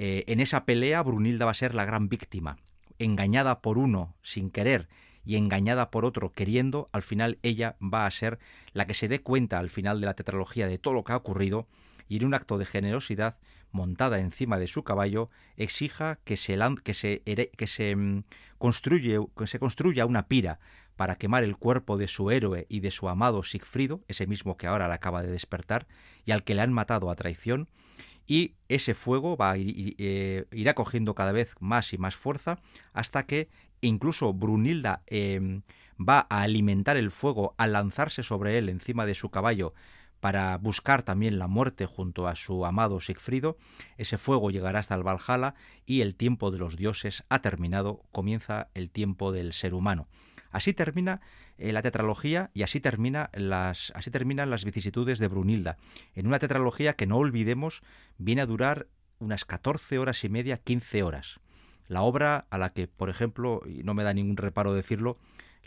Eh, 0.00 0.22
en 0.28 0.38
esa 0.38 0.64
pelea 0.64 1.02
Brunilda 1.02 1.44
va 1.44 1.50
a 1.50 1.54
ser 1.54 1.74
la 1.74 1.84
gran 1.84 2.08
víctima, 2.08 2.58
engañada 3.00 3.60
por 3.60 3.78
uno 3.78 4.14
sin 4.22 4.48
querer 4.48 4.88
y 5.24 5.34
engañada 5.34 5.90
por 5.90 6.04
otro 6.04 6.32
queriendo, 6.32 6.88
al 6.92 7.02
final 7.02 7.40
ella 7.42 7.76
va 7.82 8.06
a 8.06 8.10
ser 8.12 8.38
la 8.74 8.86
que 8.86 8.94
se 8.94 9.08
dé 9.08 9.22
cuenta 9.22 9.58
al 9.58 9.70
final 9.70 10.00
de 10.00 10.06
la 10.06 10.14
tetralogía 10.14 10.68
de 10.68 10.78
todo 10.78 10.94
lo 10.94 11.02
que 11.02 11.10
ha 11.10 11.16
ocurrido 11.16 11.66
y 12.08 12.18
en 12.18 12.26
un 12.26 12.34
acto 12.34 12.58
de 12.58 12.64
generosidad 12.64 13.38
montada 13.70 14.18
encima 14.18 14.58
de 14.58 14.66
su 14.66 14.82
caballo 14.84 15.30
exija 15.56 16.18
que 16.24 16.36
se, 16.36 16.58
que 16.82 16.94
se, 16.94 17.22
que 17.56 17.66
se, 17.66 17.96
mm, 17.96 18.24
construye, 18.58 19.18
que 19.36 19.46
se 19.46 19.58
construya 19.58 20.06
una 20.06 20.26
pira 20.26 20.58
para 20.96 21.16
quemar 21.16 21.44
el 21.44 21.56
cuerpo 21.56 21.96
de 21.96 22.08
su 22.08 22.30
héroe 22.30 22.66
y 22.68 22.80
de 22.80 22.90
su 22.90 23.08
amado 23.08 23.42
Sigfrido, 23.44 24.02
ese 24.08 24.26
mismo 24.26 24.56
que 24.56 24.66
ahora 24.66 24.88
la 24.88 24.94
acaba 24.94 25.22
de 25.22 25.30
despertar 25.30 25.86
y 26.24 26.32
al 26.32 26.42
que 26.42 26.54
le 26.54 26.62
han 26.62 26.72
matado 26.72 27.10
a 27.10 27.16
traición, 27.16 27.68
y 28.26 28.54
ese 28.68 28.94
fuego 28.94 29.36
va 29.36 29.52
a 29.52 29.56
ir, 29.56 29.94
eh, 29.98 30.44
irá 30.52 30.74
cogiendo 30.74 31.14
cada 31.14 31.32
vez 31.32 31.54
más 31.60 31.92
y 31.94 31.98
más 31.98 32.14
fuerza 32.14 32.58
hasta 32.92 33.24
que 33.24 33.48
incluso 33.80 34.34
Brunilda 34.34 35.02
em, 35.06 35.62
va 35.98 36.26
a 36.28 36.42
alimentar 36.42 36.96
el 36.96 37.10
fuego 37.10 37.54
al 37.56 37.72
lanzarse 37.72 38.22
sobre 38.22 38.58
él 38.58 38.68
encima 38.68 39.06
de 39.06 39.14
su 39.14 39.30
caballo 39.30 39.72
para 40.20 40.56
buscar 40.58 41.02
también 41.02 41.38
la 41.38 41.46
muerte 41.46 41.86
junto 41.86 42.26
a 42.26 42.34
su 42.34 42.66
amado 42.66 43.00
Sigfrido, 43.00 43.56
ese 43.96 44.18
fuego 44.18 44.50
llegará 44.50 44.80
hasta 44.80 44.94
el 44.94 45.02
Valhalla 45.02 45.54
y 45.86 46.00
el 46.00 46.16
tiempo 46.16 46.50
de 46.50 46.58
los 46.58 46.76
dioses 46.76 47.24
ha 47.28 47.40
terminado, 47.40 48.02
comienza 48.12 48.68
el 48.74 48.90
tiempo 48.90 49.32
del 49.32 49.52
ser 49.52 49.74
humano. 49.74 50.08
Así 50.50 50.72
termina 50.72 51.20
eh, 51.58 51.72
la 51.72 51.82
tetralogía 51.82 52.50
y 52.54 52.62
así, 52.62 52.80
terminan 52.80 53.30
las 53.34 54.64
vicisitudes 54.64 55.18
de 55.18 55.28
Brunilda, 55.28 55.76
en 56.14 56.26
una 56.26 56.38
tetralogía 56.38 56.94
que 56.94 57.06
no 57.06 57.16
olvidemos 57.16 57.82
viene 58.16 58.42
a 58.42 58.46
durar 58.46 58.86
unas 59.18 59.44
14 59.44 59.98
horas 59.98 60.24
y 60.24 60.28
media, 60.28 60.58
15 60.58 61.02
horas. 61.02 61.40
La 61.86 62.02
obra 62.02 62.46
a 62.50 62.58
la 62.58 62.72
que, 62.72 62.86
por 62.86 63.08
ejemplo, 63.08 63.62
y 63.66 63.82
no 63.82 63.94
me 63.94 64.04
da 64.04 64.12
ningún 64.12 64.36
reparo 64.36 64.74
decirlo, 64.74 65.16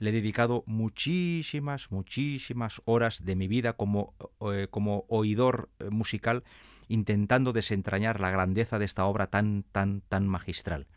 le 0.01 0.09
he 0.09 0.13
dedicado 0.13 0.63
muchísimas, 0.65 1.91
muchísimas 1.91 2.81
horas 2.85 3.23
de 3.23 3.35
mi 3.35 3.47
vida 3.47 3.73
como, 3.73 4.15
eh, 4.51 4.67
como 4.71 5.05
oidor 5.09 5.69
eh, 5.77 5.91
musical, 5.91 6.43
intentando 6.87 7.53
desentrañar 7.53 8.19
la 8.19 8.31
grandeza 8.31 8.79
de 8.79 8.85
esta 8.85 9.05
obra 9.05 9.27
tan, 9.27 9.63
tan, 9.71 10.01
tan 10.01 10.27
magistral. 10.27 10.87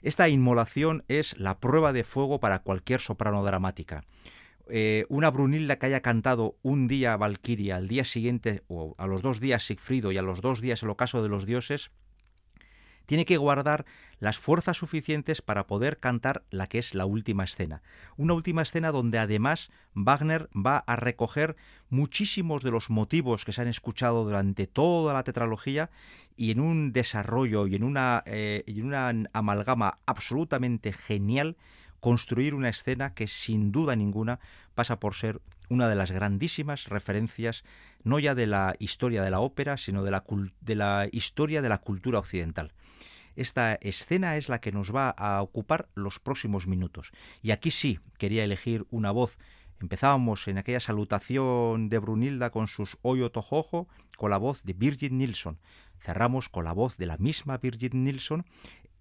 Esta 0.00 0.30
inmolación 0.30 1.04
es 1.06 1.38
la 1.38 1.60
prueba 1.60 1.92
de 1.92 2.02
fuego 2.02 2.40
para 2.40 2.60
cualquier 2.60 3.00
soprano 3.00 3.44
dramática. 3.44 4.04
Eh, 4.70 5.04
una 5.10 5.30
Brunilda 5.30 5.78
que 5.78 5.86
haya 5.86 6.00
cantado 6.00 6.56
un 6.62 6.88
día 6.88 7.18
Valquiria, 7.18 7.76
al 7.76 7.88
día 7.88 8.06
siguiente, 8.06 8.62
o 8.68 8.94
a 8.96 9.06
los 9.06 9.20
dos 9.20 9.38
días 9.40 9.66
Sigfrido 9.66 10.12
y 10.12 10.16
a 10.16 10.22
los 10.22 10.40
dos 10.40 10.62
días 10.62 10.82
el 10.82 10.88
ocaso 10.88 11.22
de 11.22 11.28
los 11.28 11.44
dioses, 11.44 11.90
tiene 13.10 13.24
que 13.24 13.38
guardar 13.38 13.86
las 14.20 14.38
fuerzas 14.38 14.76
suficientes 14.76 15.42
para 15.42 15.66
poder 15.66 15.98
cantar 15.98 16.44
la 16.50 16.68
que 16.68 16.78
es 16.78 16.94
la 16.94 17.06
última 17.06 17.42
escena. 17.42 17.82
Una 18.16 18.34
última 18.34 18.62
escena 18.62 18.92
donde 18.92 19.18
además 19.18 19.72
Wagner 19.94 20.48
va 20.54 20.84
a 20.86 20.94
recoger 20.94 21.56
muchísimos 21.88 22.62
de 22.62 22.70
los 22.70 22.88
motivos 22.88 23.44
que 23.44 23.52
se 23.52 23.62
han 23.62 23.66
escuchado 23.66 24.22
durante 24.22 24.68
toda 24.68 25.12
la 25.12 25.24
tetralogía 25.24 25.90
y 26.36 26.52
en 26.52 26.60
un 26.60 26.92
desarrollo 26.92 27.66
y 27.66 27.74
en 27.74 27.82
una, 27.82 28.22
eh, 28.26 28.62
en 28.68 28.86
una 28.86 29.12
amalgama 29.32 29.98
absolutamente 30.06 30.92
genial 30.92 31.56
construir 31.98 32.54
una 32.54 32.68
escena 32.68 33.12
que 33.12 33.26
sin 33.26 33.72
duda 33.72 33.96
ninguna 33.96 34.38
pasa 34.76 35.00
por 35.00 35.16
ser 35.16 35.40
una 35.68 35.88
de 35.88 35.96
las 35.96 36.12
grandísimas 36.12 36.86
referencias 36.88 37.64
no 38.04 38.20
ya 38.20 38.36
de 38.36 38.46
la 38.46 38.76
historia 38.78 39.22
de 39.24 39.32
la 39.32 39.40
ópera, 39.40 39.78
sino 39.78 40.04
de 40.04 40.12
la, 40.12 40.22
de 40.60 40.74
la 40.76 41.08
historia 41.10 41.60
de 41.60 41.68
la 41.68 41.78
cultura 41.78 42.20
occidental. 42.20 42.72
Esta 43.36 43.74
escena 43.74 44.36
es 44.36 44.48
la 44.48 44.60
que 44.60 44.72
nos 44.72 44.94
va 44.94 45.10
a 45.10 45.42
ocupar 45.42 45.88
los 45.94 46.18
próximos 46.18 46.66
minutos. 46.66 47.12
Y 47.42 47.50
aquí 47.50 47.70
sí 47.70 48.00
quería 48.18 48.44
elegir 48.44 48.86
una 48.90 49.10
voz. 49.10 49.38
Empezábamos 49.80 50.46
en 50.48 50.58
aquella 50.58 50.80
salutación 50.80 51.88
de 51.88 51.98
Brunilda 51.98 52.50
con 52.50 52.66
sus 52.66 52.98
Oyo 53.02 53.30
Tojojo 53.30 53.88
con 54.16 54.30
la 54.30 54.38
voz 54.38 54.62
de 54.62 54.74
Birgit 54.74 55.12
Nilsson. 55.12 55.58
Cerramos 55.98 56.48
con 56.48 56.64
la 56.64 56.72
voz 56.72 56.96
de 56.96 57.06
la 57.06 57.16
misma 57.16 57.58
Birgit 57.58 57.94
Nilsson 57.94 58.44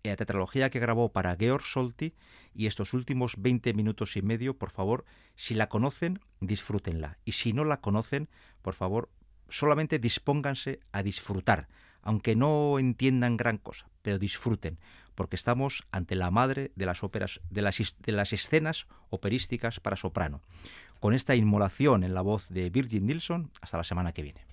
la 0.03 0.15
tetralogía 0.15 0.69
que 0.69 0.79
grabó 0.79 1.11
para 1.11 1.35
Georg 1.35 1.65
Solti 1.65 2.13
y 2.53 2.67
estos 2.67 2.93
últimos 2.93 3.35
20 3.37 3.73
minutos 3.73 4.15
y 4.17 4.21
medio, 4.21 4.57
por 4.57 4.71
favor, 4.71 5.05
si 5.35 5.53
la 5.53 5.69
conocen, 5.69 6.19
disfrútenla. 6.39 7.17
Y 7.25 7.33
si 7.33 7.53
no 7.53 7.65
la 7.65 7.81
conocen, 7.81 8.29
por 8.61 8.73
favor, 8.73 9.09
solamente 9.49 9.99
dispónganse 9.99 10.79
a 10.91 11.03
disfrutar, 11.03 11.67
aunque 12.01 12.35
no 12.35 12.79
entiendan 12.79 13.37
gran 13.37 13.57
cosa, 13.57 13.88
pero 14.01 14.19
disfruten, 14.19 14.79
porque 15.15 15.35
estamos 15.35 15.83
ante 15.91 16.15
la 16.15 16.31
madre 16.31 16.71
de 16.75 16.85
las 16.85 17.03
óperas, 17.03 17.41
de 17.49 17.61
las, 17.61 17.77
de 17.99 18.11
las 18.11 18.33
escenas 18.33 18.87
operísticas 19.09 19.79
para 19.79 19.97
soprano. 19.97 20.41
Con 20.99 21.13
esta 21.13 21.35
inmolación 21.35 22.03
en 22.03 22.13
la 22.13 22.21
voz 22.21 22.49
de 22.49 22.69
Virgin 22.69 23.05
Nilsson, 23.05 23.51
hasta 23.61 23.77
la 23.77 23.83
semana 23.83 24.13
que 24.13 24.23
viene. 24.23 24.48